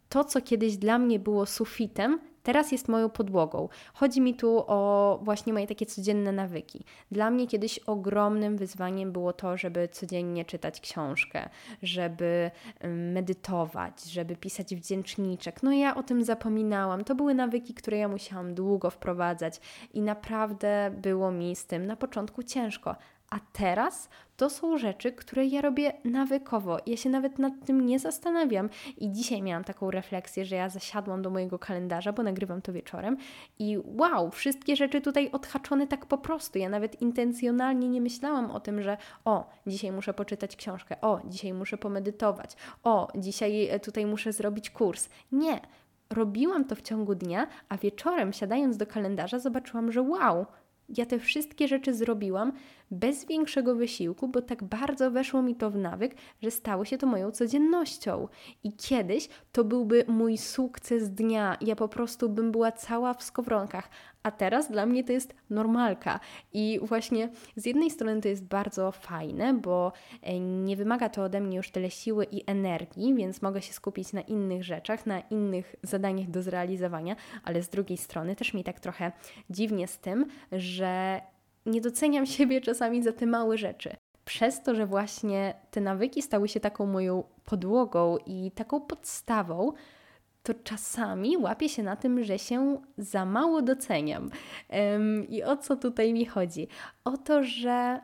To, 0.09 0.23
co 0.23 0.41
kiedyś 0.41 0.77
dla 0.77 0.99
mnie 0.99 1.19
było 1.19 1.45
sufitem, 1.45 2.19
teraz 2.43 2.71
jest 2.71 2.87
moją 2.87 3.09
podłogą. 3.09 3.69
Chodzi 3.93 4.21
mi 4.21 4.33
tu 4.33 4.63
o 4.67 5.19
właśnie 5.23 5.53
moje 5.53 5.67
takie 5.67 5.85
codzienne 5.85 6.31
nawyki. 6.31 6.83
Dla 7.11 7.31
mnie 7.31 7.47
kiedyś 7.47 7.79
ogromnym 7.79 8.57
wyzwaniem 8.57 9.11
było 9.11 9.33
to, 9.33 9.57
żeby 9.57 9.87
codziennie 9.87 10.45
czytać 10.45 10.81
książkę, 10.81 11.49
żeby 11.83 12.51
medytować, 13.13 14.03
żeby 14.03 14.35
pisać 14.35 14.75
wdzięczniczek. 14.75 15.63
No 15.63 15.71
ja 15.71 15.95
o 15.95 16.03
tym 16.03 16.23
zapominałam. 16.23 17.03
To 17.03 17.15
były 17.15 17.33
nawyki, 17.33 17.73
które 17.73 17.97
ja 17.97 18.07
musiałam 18.07 18.53
długo 18.53 18.89
wprowadzać 18.89 19.61
i 19.93 20.01
naprawdę 20.01 20.91
było 20.97 21.31
mi 21.31 21.55
z 21.55 21.65
tym 21.65 21.85
na 21.85 21.95
początku 21.95 22.43
ciężko, 22.43 22.95
a 23.29 23.39
teraz 23.53 24.09
to 24.37 24.49
są 24.49 24.77
rzeczy, 24.77 25.11
które 25.11 25.45
ja 25.45 25.61
robię 25.61 25.93
nawykowo. 26.03 26.77
Ja 26.85 26.97
się 26.97 27.09
nawet 27.09 27.39
nad 27.39 27.53
tym 27.65 27.85
nie 27.85 27.99
zastanawiam. 27.99 28.69
I 28.97 29.11
dzisiaj 29.11 29.41
miałam 29.41 29.63
taką 29.63 29.91
refleksję, 29.91 30.45
że 30.45 30.55
ja 30.55 30.69
zasiadłam 30.69 31.21
do 31.21 31.29
mojego 31.29 31.59
kalendarza, 31.59 32.13
bo 32.13 32.23
nagrywam 32.23 32.61
to 32.61 32.73
wieczorem 32.73 33.17
i 33.59 33.77
wow, 33.85 34.31
wszystkie 34.31 34.75
rzeczy 34.75 35.01
tutaj 35.01 35.31
odhaczone 35.31 35.87
tak 35.87 36.05
po 36.05 36.17
prostu. 36.17 36.59
Ja 36.59 36.69
nawet 36.69 37.01
intencjonalnie 37.01 37.89
nie 37.89 38.01
myślałam 38.01 38.51
o 38.51 38.59
tym, 38.59 38.81
że 38.81 38.97
o, 39.25 39.49
dzisiaj 39.67 39.91
muszę 39.91 40.13
poczytać 40.13 40.55
książkę, 40.55 41.01
o, 41.01 41.19
dzisiaj 41.25 41.53
muszę 41.53 41.77
pomedytować, 41.77 42.55
o, 42.83 43.07
dzisiaj 43.15 43.67
e, 43.69 43.79
tutaj 43.79 44.05
muszę 44.05 44.33
zrobić 44.33 44.69
kurs. 44.69 45.09
Nie. 45.31 45.59
Robiłam 46.09 46.65
to 46.65 46.75
w 46.75 46.81
ciągu 46.81 47.15
dnia, 47.15 47.47
a 47.69 47.77
wieczorem 47.77 48.33
siadając 48.33 48.77
do 48.77 48.87
kalendarza 48.87 49.39
zobaczyłam, 49.39 49.91
że 49.91 50.01
wow, 50.01 50.45
ja 50.97 51.05
te 51.05 51.19
wszystkie 51.19 51.67
rzeczy 51.67 51.93
zrobiłam 51.93 52.51
bez 52.91 53.25
większego 53.25 53.75
wysiłku, 53.75 54.27
bo 54.27 54.41
tak 54.41 54.63
bardzo 54.63 55.11
weszło 55.11 55.41
mi 55.41 55.55
to 55.55 55.71
w 55.71 55.75
nawyk, 55.75 56.15
że 56.43 56.51
stało 56.51 56.85
się 56.85 56.97
to 56.97 57.07
moją 57.07 57.31
codziennością. 57.31 58.27
I 58.63 58.73
kiedyś 58.73 59.29
to 59.51 59.63
byłby 59.63 60.05
mój 60.07 60.37
sukces 60.37 61.09
dnia. 61.09 61.57
Ja 61.61 61.75
po 61.75 61.87
prostu 61.87 62.29
bym 62.29 62.51
była 62.51 62.71
cała 62.71 63.13
w 63.13 63.23
skowronkach, 63.23 63.89
a 64.23 64.31
teraz 64.31 64.71
dla 64.71 64.85
mnie 64.85 65.03
to 65.03 65.11
jest 65.11 65.35
normalka. 65.49 66.19
I 66.53 66.79
właśnie 66.83 67.29
z 67.55 67.65
jednej 67.65 67.91
strony 67.91 68.21
to 68.21 68.27
jest 68.27 68.45
bardzo 68.45 68.91
fajne, 68.91 69.53
bo 69.53 69.91
e, 70.21 70.39
nie 70.39 70.75
wymaga 70.75 71.09
to 71.09 71.23
ode 71.23 71.41
mnie 71.41 71.57
już 71.57 71.71
tyle 71.71 71.91
siły 71.91 72.25
i 72.31 72.43
energii, 72.45 73.15
więc 73.15 73.41
mogę 73.41 73.61
się 73.61 73.73
skupić 73.73 74.13
na 74.13 74.21
innych 74.21 74.63
rzeczach, 74.63 75.05
na 75.05 75.19
innych 75.19 75.75
zadaniach 75.83 76.29
do 76.29 76.41
zrealizowania, 76.41 77.15
ale 77.43 77.63
z 77.63 77.69
drugiej 77.69 77.97
strony 77.97 78.35
też 78.35 78.53
mi 78.53 78.63
tak 78.63 78.79
trochę 78.79 79.11
dziwnie 79.49 79.87
z 79.87 79.97
tym, 79.97 80.25
że 80.51 81.21
nie 81.65 81.81
doceniam 81.81 82.25
siebie 82.35 82.61
czasami 82.61 83.03
za 83.03 83.11
te 83.11 83.25
małe 83.25 83.57
rzeczy. 83.57 83.95
Przez 84.25 84.63
to, 84.63 84.75
że 84.75 84.85
właśnie 84.85 85.53
te 85.71 85.81
nawyki 85.81 86.21
stały 86.21 86.47
się 86.47 86.59
taką 86.59 86.85
moją 86.85 87.23
podłogą 87.45 88.17
i 88.25 88.51
taką 88.51 88.81
podstawą, 88.81 89.73
to 90.43 90.53
czasami 90.53 91.37
łapię 91.37 91.69
się 91.69 91.83
na 91.83 91.95
tym, 91.95 92.23
że 92.23 92.39
się 92.39 92.81
za 92.97 93.25
mało 93.25 93.61
doceniam. 93.61 94.29
I 95.29 95.43
o 95.43 95.57
co 95.57 95.75
tutaj 95.75 96.13
mi 96.13 96.25
chodzi? 96.25 96.67
O 97.03 97.17
to, 97.17 97.43
że 97.43 97.99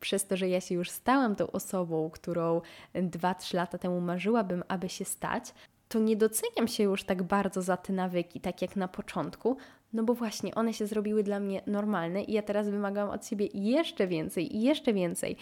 przez 0.00 0.26
to, 0.26 0.36
że 0.36 0.48
ja 0.48 0.60
się 0.60 0.74
już 0.74 0.90
stałam 0.90 1.36
tą 1.36 1.50
osobą, 1.50 2.10
którą 2.10 2.60
2-3 2.94 3.54
lata 3.54 3.78
temu 3.78 4.00
marzyłabym, 4.00 4.62
aby 4.68 4.88
się 4.88 5.04
stać, 5.04 5.54
to 5.88 5.98
nie 5.98 6.16
doceniam 6.16 6.68
się 6.68 6.82
już 6.82 7.04
tak 7.04 7.22
bardzo 7.22 7.62
za 7.62 7.76
te 7.76 7.92
nawyki, 7.92 8.40
tak 8.40 8.62
jak 8.62 8.76
na 8.76 8.88
początku, 8.88 9.56
no 9.92 10.02
bo 10.02 10.14
właśnie 10.14 10.54
one 10.54 10.74
się 10.74 10.86
zrobiły 10.86 11.22
dla 11.22 11.40
mnie 11.40 11.62
normalne 11.66 12.22
i 12.22 12.32
ja 12.32 12.42
teraz 12.42 12.68
wymagam 12.68 13.10
od 13.10 13.26
siebie 13.26 13.48
jeszcze 13.54 14.06
więcej 14.06 14.56
i 14.56 14.62
jeszcze 14.62 14.92
więcej. 14.92 15.36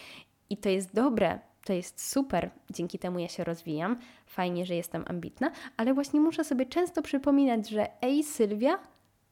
I 0.50 0.56
to 0.56 0.68
jest 0.68 0.94
dobre, 0.94 1.38
to 1.64 1.72
jest 1.72 2.10
super, 2.10 2.50
dzięki 2.70 2.98
temu 2.98 3.18
ja 3.18 3.28
się 3.28 3.44
rozwijam, 3.44 3.96
fajnie, 4.26 4.66
że 4.66 4.74
jestem 4.74 5.04
ambitna, 5.06 5.50
ale 5.76 5.94
właśnie 5.94 6.20
muszę 6.20 6.44
sobie 6.44 6.66
często 6.66 7.02
przypominać, 7.02 7.68
że 7.68 8.02
ej 8.02 8.24
Sylwia, 8.24 8.78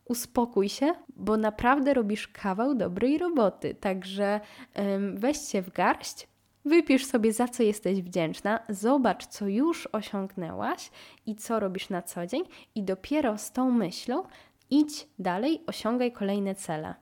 uspokój 0.05 0.68
się, 0.68 0.92
bo 1.16 1.37
naprawdę 1.37 1.94
robisz 1.94 2.29
kawał 2.29 2.74
dobrej 2.74 3.18
roboty. 3.18 3.74
Także 3.74 4.40
ym, 4.79 5.16
weź 5.16 5.38
się 5.38 5.62
w 5.62 5.72
garść, 5.72 6.29
wypisz 6.64 7.07
sobie 7.07 7.33
za 7.33 7.48
co 7.48 7.62
jesteś 7.62 8.03
wdzięczna, 8.03 8.61
zobacz 8.68 9.27
co 9.27 9.48
już 9.48 9.88
osiągnęłaś 9.92 10.90
i 11.27 11.37
co 11.37 11.61
robisz 11.61 11.90
na 11.90 12.03
co 12.03 12.27
dzień 12.27 12.42
i 12.74 12.83
dopiero 12.83 13.38
z 13.38 13.53
tą 13.53 13.70
myślą 13.70 14.22
idź 14.70 15.09
dalej, 15.18 15.62
osiągaj 15.66 16.12
kolejne 16.12 16.55
cele. 16.55 16.94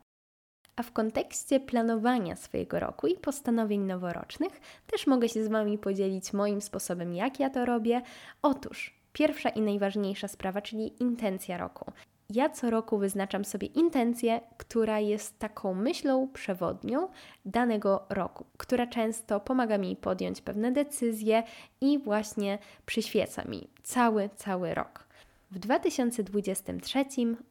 A 0.76 0.82
w 0.82 0.92
kontekście 0.92 1.60
planowania 1.60 2.36
swojego 2.36 2.80
roku 2.80 3.06
i 3.06 3.16
postanowień 3.16 3.80
noworocznych 3.80 4.60
też 4.86 5.06
mogę 5.06 5.28
się 5.28 5.44
z 5.44 5.48
Wami 5.48 5.78
podzielić 5.78 6.32
moim 6.32 6.60
sposobem, 6.60 7.14
jak 7.14 7.40
ja 7.40 7.50
to 7.50 7.64
robię. 7.64 8.02
Otóż 8.42 8.94
pierwsza 9.12 9.48
i 9.48 9.60
najważniejsza 9.60 10.28
sprawa, 10.28 10.62
czyli 10.62 11.02
intencja 11.02 11.58
roku. 11.58 11.92
Ja 12.30 12.50
co 12.50 12.70
roku 12.70 12.98
wyznaczam 12.98 13.44
sobie 13.44 13.66
intencję, 13.66 14.40
która 14.56 15.00
jest 15.00 15.38
taką 15.38 15.74
myślą 15.74 16.28
przewodnią 16.28 17.08
danego 17.44 18.06
roku, 18.08 18.46
która 18.56 18.86
często 18.86 19.40
pomaga 19.40 19.78
mi 19.78 19.96
podjąć 19.96 20.40
pewne 20.40 20.72
decyzje 20.72 21.42
i 21.80 21.98
właśnie 21.98 22.58
przyświeca 22.86 23.44
mi 23.44 23.68
cały, 23.82 24.30
cały 24.36 24.74
rok. 24.74 25.11
W 25.52 25.58
2023 25.58 27.04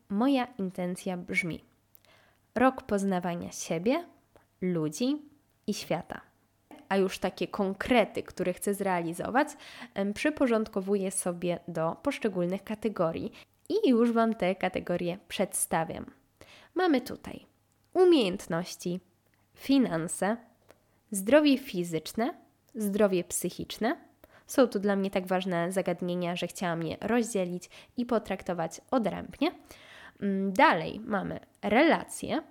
moja 0.10 0.48
intencja 0.58 1.18
brzmi: 1.18 1.64
rok 2.56 2.82
poznawania 2.82 3.52
siebie, 3.52 4.06
ludzi 4.62 5.22
i 5.68 5.74
świata. 5.74 6.22
A 6.90 6.98
już 6.98 7.20
takie 7.20 7.48
konkrety, 7.48 8.24
które 8.24 8.54
chcę 8.54 8.74
zrealizować, 8.74 9.48
przyporządkowuję 10.14 11.12
sobie 11.12 11.60
do 11.68 11.96
poszczególnych 12.04 12.64
kategorii 12.64 13.32
i 13.70 13.90
już 13.90 14.12
Wam 14.12 14.34
te 14.34 14.56
kategorie 14.56 15.18
przedstawiam. 15.28 16.06
Mamy 16.76 17.02
tutaj 17.02 17.46
umiejętności, 17.94 19.00
finanse, 19.54 20.38
zdrowie 21.12 21.58
fizyczne, 21.58 22.34
zdrowie 22.76 23.24
psychiczne. 23.24 24.11
Są 24.52 24.68
tu 24.68 24.80
dla 24.80 24.96
mnie 24.96 25.12
tak 25.12 25.28
ważne 25.28 25.72
zagadnienia, 25.72 26.36
że 26.36 26.48
chciałam 26.48 26.84
je 26.84 26.98
rozdzielić 27.02 27.70
i 27.98 28.06
potraktować 28.06 28.82
odrębnie. 28.92 29.52
Mm, 30.22 30.54
dalej 30.54 31.00
mamy 31.00 31.40
relacje, 31.62 32.42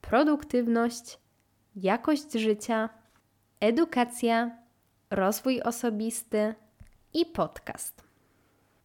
produktywność, 0.00 1.18
jakość 1.76 2.32
życia, 2.32 2.88
edukacja, 3.60 4.58
rozwój 5.10 5.62
osobisty 5.62 6.54
i 7.14 7.26
podcast. 7.26 8.04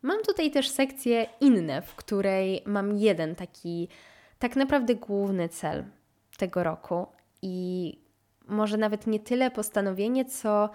Mam 0.02 0.22
tutaj 0.22 0.52
też 0.52 0.70
sekcję 0.70 1.26
inne, 1.40 1.82
w 1.82 1.96
której 1.96 2.64
mam 2.66 2.98
jeden 2.98 3.36
taki 3.36 3.88
tak 4.40 4.56
naprawdę 4.56 4.96
główny 4.96 5.50
cel 5.50 5.84
tego 6.38 6.64
roku 6.64 7.08
i 7.42 7.98
może 8.48 8.78
nawet 8.78 9.08
nie 9.08 9.20
tyle 9.20 9.52
postanowienie, 9.52 10.26
co 10.26 10.70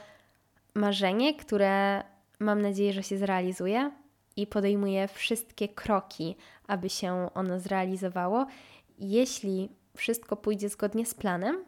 marzenie, 0.78 1.34
które 1.34 2.02
mam 2.40 2.62
nadzieję, 2.62 2.92
że 2.92 3.02
się 3.02 3.18
zrealizuje 3.18 3.90
i 4.36 4.46
podejmuję 4.46 5.08
wszystkie 5.08 5.68
kroki, 5.68 6.36
aby 6.66 6.90
się 6.90 7.28
ono 7.34 7.60
zrealizowało. 7.60 8.46
Jeśli 8.98 9.68
wszystko 9.96 10.36
pójdzie 10.36 10.68
zgodnie 10.68 11.06
z 11.06 11.14
planem, 11.14 11.64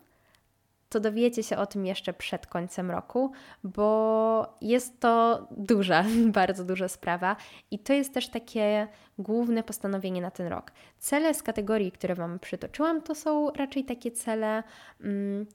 to 0.88 1.00
dowiecie 1.00 1.42
się 1.42 1.56
o 1.56 1.66
tym 1.66 1.86
jeszcze 1.86 2.12
przed 2.12 2.46
końcem 2.46 2.90
roku, 2.90 3.32
bo 3.64 4.56
jest 4.60 5.00
to 5.00 5.46
duża, 5.50 6.04
bardzo 6.40 6.64
duża 6.64 6.88
sprawa 6.88 7.36
i 7.70 7.78
to 7.78 7.92
jest 7.92 8.14
też 8.14 8.28
takie 8.28 8.88
główne 9.18 9.62
postanowienie 9.62 10.20
na 10.20 10.30
ten 10.30 10.46
rok. 10.46 10.72
Cele 10.98 11.34
z 11.34 11.42
kategorii, 11.42 11.92
które 11.92 12.14
Wam 12.14 12.38
przytoczyłam, 12.38 13.02
to 13.02 13.14
są 13.14 13.50
raczej 13.50 13.84
takie 13.84 14.10
cele 14.10 14.62
mm, 15.00 15.46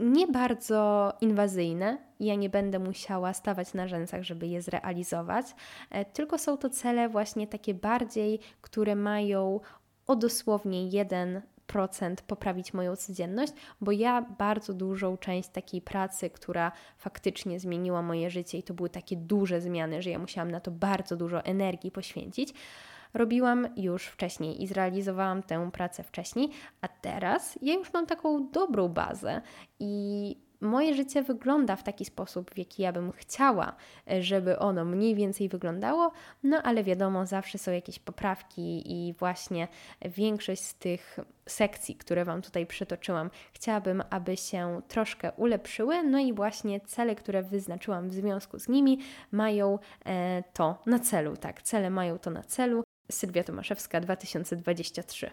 nie 0.00 0.26
bardzo 0.26 1.12
inwazyjne. 1.20 1.98
Ja 2.20 2.34
nie 2.34 2.50
będę 2.50 2.78
musiała 2.78 3.32
stawać 3.32 3.74
na 3.74 3.88
rzęsach, 3.88 4.22
żeby 4.22 4.46
je 4.46 4.62
zrealizować, 4.62 5.46
e, 5.90 6.04
tylko 6.04 6.38
są 6.38 6.56
to 6.56 6.70
cele 6.70 7.08
właśnie 7.08 7.46
takie 7.46 7.74
bardziej, 7.74 8.38
które 8.60 8.96
mają 8.96 9.60
o 10.06 10.16
dosłownie 10.16 10.88
jeden 10.88 11.42
poprawić 12.26 12.74
moją 12.74 12.96
codzienność, 12.96 13.52
bo 13.80 13.92
ja 13.92 14.22
bardzo 14.38 14.74
dużą 14.74 15.16
część 15.16 15.48
takiej 15.48 15.80
pracy, 15.80 16.30
która 16.30 16.72
faktycznie 16.96 17.60
zmieniła 17.60 18.02
moje 18.02 18.30
życie 18.30 18.58
i 18.58 18.62
to 18.62 18.74
były 18.74 18.90
takie 18.90 19.16
duże 19.16 19.60
zmiany, 19.60 20.02
że 20.02 20.10
ja 20.10 20.18
musiałam 20.18 20.50
na 20.50 20.60
to 20.60 20.70
bardzo 20.70 21.16
dużo 21.16 21.44
energii 21.44 21.90
poświęcić, 21.90 22.54
robiłam 23.14 23.68
już 23.76 24.06
wcześniej 24.06 24.62
i 24.62 24.66
zrealizowałam 24.66 25.42
tę 25.42 25.70
pracę 25.72 26.02
wcześniej, 26.02 26.50
a 26.80 26.88
teraz 26.88 27.58
ja 27.62 27.74
już 27.74 27.92
mam 27.92 28.06
taką 28.06 28.50
dobrą 28.50 28.88
bazę 28.88 29.42
i 29.78 30.36
moje 30.60 30.94
życie 30.94 31.22
wygląda 31.22 31.76
w 31.76 31.82
taki 31.82 32.04
sposób, 32.04 32.50
w 32.50 32.58
jaki 32.58 32.82
ja 32.82 32.92
bym 32.92 33.12
chciała, 33.12 33.76
żeby 34.20 34.58
ono 34.58 34.84
mniej 34.84 35.14
więcej 35.14 35.48
wyglądało, 35.48 36.12
no 36.42 36.62
ale 36.62 36.84
wiadomo, 36.84 37.26
zawsze 37.26 37.58
są 37.58 37.72
jakieś 37.72 37.98
poprawki 37.98 38.82
i 38.92 39.12
właśnie 39.12 39.68
większość 40.04 40.62
z 40.62 40.74
tych 40.74 41.18
sekcji, 41.46 41.94
które 41.94 42.24
Wam 42.24 42.42
tutaj 42.42 42.66
przytoczyłam, 42.66 43.30
chciałabym, 43.52 44.02
aby 44.10 44.36
się 44.36 44.82
troszkę 44.88 45.32
ulepszyły, 45.32 46.02
no 46.02 46.18
i 46.18 46.32
właśnie 46.32 46.80
cele, 46.80 47.14
które 47.14 47.42
wyznaczyłam 47.42 48.08
w 48.08 48.12
związku 48.12 48.58
z 48.58 48.68
nimi, 48.68 48.98
mają 49.32 49.78
e, 50.06 50.42
to 50.52 50.82
na 50.86 50.98
celu, 50.98 51.36
tak, 51.36 51.62
cele 51.62 51.90
mają 51.90 52.18
to 52.18 52.30
na 52.30 52.42
celu, 52.42 52.82
Sylwia 53.10 53.44
Tomaszewska 53.44 54.00
2023. 54.00 55.30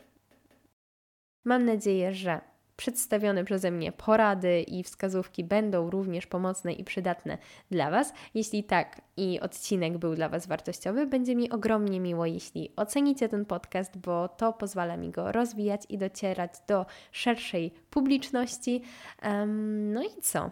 Mam 1.45 1.65
nadzieję, 1.65 2.13
że 2.13 2.41
przedstawione 2.77 3.43
przeze 3.43 3.71
mnie 3.71 3.91
porady 3.91 4.61
i 4.61 4.83
wskazówki 4.83 5.43
będą 5.43 5.89
również 5.89 6.27
pomocne 6.27 6.73
i 6.73 6.83
przydatne 6.83 7.37
dla 7.71 7.91
Was. 7.91 8.13
Jeśli 8.33 8.63
tak 8.63 9.01
i 9.17 9.39
odcinek 9.39 9.97
był 9.97 10.15
dla 10.15 10.29
Was 10.29 10.47
wartościowy, 10.47 11.07
będzie 11.07 11.35
mi 11.35 11.49
ogromnie 11.51 11.99
miło, 11.99 12.25
jeśli 12.25 12.71
ocenicie 12.75 13.29
ten 13.29 13.45
podcast, 13.45 13.97
bo 13.97 14.27
to 14.27 14.53
pozwala 14.53 14.97
mi 14.97 15.11
go 15.11 15.31
rozwijać 15.31 15.81
i 15.89 15.97
docierać 15.97 16.51
do 16.67 16.85
szerszej 17.11 17.71
publiczności. 17.89 18.81
Um, 19.23 19.93
no 19.93 20.03
i 20.03 20.21
co? 20.21 20.51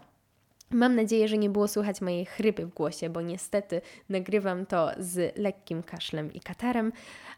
Mam 0.76 0.96
nadzieję, 0.96 1.28
że 1.28 1.38
nie 1.38 1.50
było 1.50 1.68
słychać 1.68 2.02
mojej 2.02 2.26
chrypy 2.26 2.66
w 2.66 2.74
głosie, 2.74 3.10
bo 3.10 3.22
niestety 3.22 3.82
nagrywam 4.10 4.66
to 4.66 4.92
z 4.98 5.38
lekkim 5.38 5.84
kaszlem 5.84 6.34
i 6.34 6.40
katarem, 6.40 6.92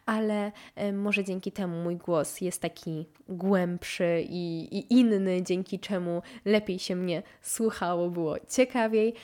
ale 0.06 0.52
może 0.92 1.24
dzięki 1.24 1.52
temu 1.52 1.82
mój 1.82 1.96
głos 1.96 2.40
jest 2.40 2.62
taki 2.62 3.06
głębszy 3.28 4.24
i, 4.28 4.68
i 4.78 4.92
inny, 4.94 5.42
dzięki 5.42 5.78
czemu 5.78 6.22
lepiej 6.44 6.78
się 6.78 6.96
mnie 6.96 7.22
słuchało, 7.42 8.10
było 8.10 8.36
ciekawiej. 8.48 9.14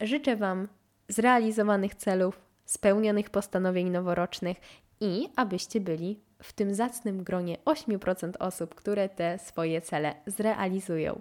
Życzę 0.00 0.36
Wam 0.36 0.68
zrealizowanych 1.08 1.94
celów, 1.94 2.40
spełnionych 2.64 3.30
postanowień 3.30 3.90
noworocznych 3.90 4.56
i 5.00 5.28
abyście 5.36 5.80
byli 5.80 6.20
w 6.42 6.52
tym 6.52 6.74
zacnym 6.74 7.24
gronie 7.24 7.56
8% 7.64 8.32
osób, 8.38 8.74
które 8.74 9.08
te 9.08 9.38
swoje 9.38 9.80
cele 9.80 10.14
zrealizują. 10.26 11.20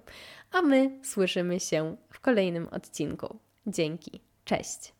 A 0.51 0.61
my 0.61 0.99
słyszymy 1.03 1.59
się 1.59 1.95
w 2.09 2.19
kolejnym 2.19 2.67
odcinku. 2.67 3.39
Dzięki. 3.67 4.21
Cześć. 4.45 4.98